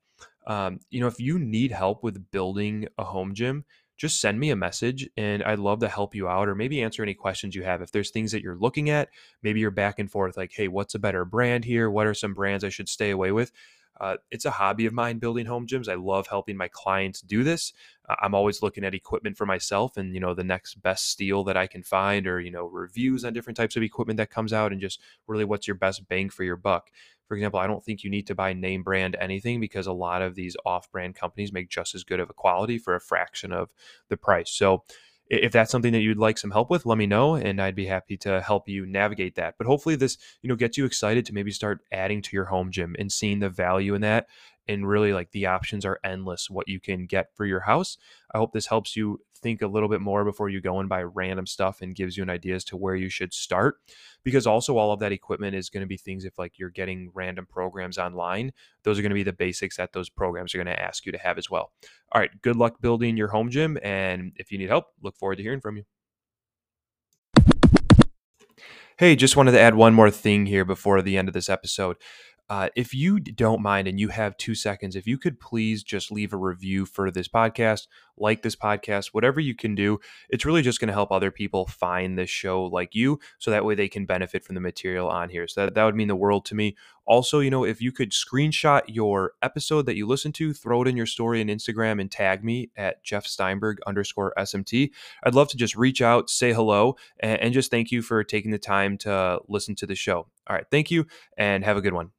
Um, 0.49 0.81
you 0.89 0.99
know, 0.99 1.07
if 1.07 1.19
you 1.21 1.39
need 1.39 1.71
help 1.71 2.03
with 2.03 2.31
building 2.31 2.87
a 2.97 3.05
home 3.05 3.33
gym, 3.35 3.65
just 3.97 4.21
send 4.21 4.39
me 4.39 4.49
a 4.49 4.55
message 4.55 5.09
and 5.17 5.43
I'd 5.43 5.59
love 5.59 5.79
to 5.81 5.89
help 5.89 6.15
you 6.15 6.27
out 6.27 6.49
or 6.49 6.55
maybe 6.55 6.81
answer 6.81 7.03
any 7.03 7.13
questions 7.13 7.55
you 7.55 7.63
have. 7.63 7.81
If 7.81 7.91
there's 7.91 8.11
things 8.11 8.31
that 8.31 8.41
you're 8.41 8.55
looking 8.57 8.89
at, 8.89 9.09
maybe 9.43 9.59
you're 9.59 9.71
back 9.71 9.99
and 9.99 10.11
forth 10.11 10.37
like, 10.37 10.53
hey, 10.53 10.69
what's 10.69 10.95
a 10.95 10.99
better 10.99 11.25
brand 11.25 11.65
here? 11.65 11.89
What 11.89 12.07
are 12.07 12.13
some 12.13 12.33
brands 12.33 12.63
I 12.63 12.69
should 12.69 12.89
stay 12.89 13.11
away 13.11 13.31
with? 13.31 13.51
Uh, 13.99 14.15
it's 14.31 14.45
a 14.45 14.51
hobby 14.51 14.85
of 14.85 14.93
mine 14.93 15.19
building 15.19 15.45
home 15.45 15.67
gyms. 15.67 15.89
I 15.89 15.95
love 15.95 16.27
helping 16.27 16.55
my 16.57 16.69
clients 16.69 17.21
do 17.21 17.43
this. 17.43 17.73
Uh, 18.07 18.15
I'm 18.21 18.33
always 18.33 18.61
looking 18.63 18.85
at 18.85 18.95
equipment 18.95 19.37
for 19.37 19.45
myself 19.45 19.97
and 19.97 20.13
you 20.13 20.21
know 20.21 20.33
the 20.33 20.43
next 20.45 20.81
best 20.81 21.09
steal 21.09 21.43
that 21.43 21.57
I 21.57 21.67
can 21.67 21.83
find 21.83 22.25
or 22.25 22.39
you 22.39 22.51
know 22.51 22.65
reviews 22.65 23.25
on 23.25 23.33
different 23.33 23.57
types 23.57 23.75
of 23.75 23.83
equipment 23.83 24.17
that 24.17 24.29
comes 24.29 24.53
out 24.53 24.71
and 24.71 24.79
just 24.79 25.01
really 25.27 25.45
what's 25.45 25.67
your 25.67 25.75
best 25.75 26.07
bang 26.07 26.29
for 26.29 26.45
your 26.45 26.55
buck. 26.55 26.89
For 27.29 27.35
example, 27.35 27.59
I 27.59 27.67
don't 27.67 27.83
think 27.83 28.03
you 28.03 28.09
need 28.09 28.27
to 28.27 28.35
buy 28.35 28.53
name 28.53 28.83
brand 28.83 29.15
anything 29.21 29.61
because 29.61 29.87
a 29.87 29.93
lot 29.93 30.21
of 30.21 30.35
these 30.35 30.57
off 30.65 30.91
brand 30.91 31.15
companies 31.15 31.53
make 31.53 31.69
just 31.69 31.95
as 31.95 32.03
good 32.03 32.19
of 32.19 32.29
a 32.29 32.33
quality 32.33 32.77
for 32.79 32.95
a 32.95 32.99
fraction 32.99 33.53
of 33.53 33.69
the 34.09 34.17
price. 34.17 34.51
So, 34.51 34.83
if 35.29 35.51
that's 35.51 35.71
something 35.71 35.93
that 35.93 35.99
you'd 35.99 36.17
like 36.17 36.39
some 36.39 36.49
help 36.49 36.71
with, 36.71 36.87
let 36.87 36.97
me 36.97 37.05
know 37.05 37.35
and 37.35 37.61
I'd 37.61 37.75
be 37.75 37.85
happy 37.85 38.17
to 38.17 38.41
help 38.41 38.67
you 38.67 38.87
navigate 38.87 39.35
that. 39.35 39.59
But 39.59 39.67
hopefully 39.67 39.95
this, 39.95 40.17
you 40.41 40.49
know, 40.49 40.55
gets 40.55 40.75
you 40.75 40.85
excited 40.85 41.23
to 41.27 41.35
maybe 41.35 41.51
start 41.51 41.81
adding 41.91 42.23
to 42.23 42.35
your 42.35 42.45
home 42.45 42.71
gym 42.71 42.95
and 42.97 43.11
seeing 43.11 43.37
the 43.37 43.47
value 43.47 43.93
in 43.93 44.01
that 44.01 44.25
and 44.67 44.87
really 44.87 45.13
like 45.13 45.31
the 45.31 45.45
options 45.45 45.85
are 45.85 45.99
endless 46.03 46.49
what 46.49 46.67
you 46.67 46.79
can 46.79 47.05
get 47.05 47.27
for 47.35 47.45
your 47.45 47.61
house. 47.61 47.97
I 48.33 48.39
hope 48.39 48.53
this 48.53 48.67
helps 48.67 48.95
you 48.95 49.19
think 49.41 49.61
a 49.61 49.67
little 49.67 49.89
bit 49.89 50.01
more 50.01 50.23
before 50.23 50.49
you 50.49 50.61
go 50.61 50.79
and 50.79 50.89
buy 50.89 51.01
random 51.03 51.45
stuff 51.45 51.81
and 51.81 51.95
gives 51.95 52.17
you 52.17 52.23
an 52.23 52.29
idea 52.29 52.55
as 52.55 52.63
to 52.65 52.77
where 52.77 52.95
you 52.95 53.09
should 53.09 53.33
start 53.33 53.77
because 54.23 54.45
also 54.45 54.77
all 54.77 54.91
of 54.91 54.99
that 54.99 55.11
equipment 55.11 55.55
is 55.55 55.69
going 55.69 55.81
to 55.81 55.87
be 55.87 55.97
things 55.97 56.25
if 56.25 56.37
like 56.37 56.59
you're 56.59 56.69
getting 56.69 57.11
random 57.13 57.45
programs 57.45 57.97
online 57.97 58.51
those 58.83 58.99
are 58.99 59.01
going 59.01 59.09
to 59.11 59.15
be 59.15 59.23
the 59.23 59.33
basics 59.33 59.77
that 59.77 59.93
those 59.93 60.09
programs 60.09 60.53
are 60.53 60.57
going 60.57 60.67
to 60.67 60.81
ask 60.81 61.05
you 61.05 61.11
to 61.11 61.17
have 61.17 61.37
as 61.37 61.49
well 61.49 61.71
all 62.11 62.21
right 62.21 62.41
good 62.41 62.55
luck 62.55 62.81
building 62.81 63.17
your 63.17 63.29
home 63.29 63.49
gym 63.49 63.77
and 63.83 64.33
if 64.35 64.51
you 64.51 64.57
need 64.57 64.69
help 64.69 64.85
look 65.01 65.17
forward 65.17 65.37
to 65.37 65.43
hearing 65.43 65.61
from 65.61 65.77
you 65.77 65.83
Hey, 68.99 69.15
just 69.15 69.37
wanted 69.37 69.53
to 69.53 69.61
add 69.61 69.75
one 69.75 69.93
more 69.93 70.11
thing 70.11 70.45
here 70.45 70.65
before 70.65 71.01
the 71.01 71.17
end 71.17 71.29
of 71.29 71.33
this 71.33 71.47
episode. 71.47 71.95
Uh, 72.49 72.69
if 72.75 72.95
you 72.95 73.19
don't 73.19 73.61
mind 73.61 73.87
and 73.87 73.99
you 73.99 74.07
have 74.07 74.35
two 74.37 74.55
seconds, 74.55 74.95
if 74.95 75.05
you 75.05 75.17
could 75.19 75.39
please 75.39 75.83
just 75.83 76.11
leave 76.11 76.33
a 76.33 76.37
review 76.37 76.83
for 76.85 77.11
this 77.11 77.27
podcast, 77.27 77.87
like 78.17 78.41
this 78.41 78.55
podcast, 78.55 79.07
whatever 79.07 79.39
you 79.39 79.55
can 79.55 79.75
do, 79.75 79.99
it's 80.29 80.45
really 80.45 80.63
just 80.63 80.79
going 80.79 80.87
to 80.87 80.93
help 80.93 81.11
other 81.11 81.29
people 81.29 81.67
find 81.67 82.17
this 82.17 82.29
show 82.29 82.63
like 82.65 82.95
you 82.95 83.19
so 83.37 83.51
that 83.51 83.65
way 83.65 83.75
they 83.75 83.87
can 83.87 84.05
benefit 84.05 84.43
from 84.43 84.55
the 84.55 84.61
material 84.61 85.07
on 85.07 85.29
here. 85.29 85.47
So 85.47 85.65
that, 85.65 85.75
that 85.75 85.83
would 85.83 85.95
mean 85.95 86.07
the 86.07 86.15
world 86.15 86.43
to 86.45 86.55
me. 86.55 86.75
Also, 87.05 87.39
you 87.39 87.49
know, 87.49 87.63
if 87.63 87.81
you 87.81 87.91
could 87.91 88.11
screenshot 88.11 88.81
your 88.87 89.33
episode 89.41 89.85
that 89.85 89.95
you 89.95 90.07
listen 90.07 90.31
to, 90.33 90.53
throw 90.53 90.81
it 90.81 90.87
in 90.87 90.97
your 90.97 91.05
story 91.05 91.41
on 91.41 91.47
Instagram 91.47 92.01
and 92.01 92.11
tag 92.11 92.43
me 92.43 92.71
at 92.75 93.03
Jeff 93.03 93.25
Steinberg 93.25 93.77
underscore 93.85 94.33
SMT. 94.37 94.91
I'd 95.23 95.35
love 95.35 95.49
to 95.49 95.57
just 95.57 95.75
reach 95.75 96.01
out, 96.01 96.29
say 96.29 96.53
hello, 96.53 96.95
and, 97.19 97.39
and 97.41 97.53
just 97.53 97.71
thank 97.71 97.91
you 97.91 98.01
for 98.01 98.23
taking 98.23 98.51
the 98.51 98.59
time 98.59 98.97
to 98.99 99.39
listen 99.47 99.75
to 99.75 99.85
the 99.85 99.95
show. 99.95 100.27
All 100.47 100.55
right. 100.55 100.65
Thank 100.69 100.89
you 100.89 101.05
and 101.37 101.63
have 101.63 101.77
a 101.77 101.81
good 101.81 101.93
one. 101.93 102.11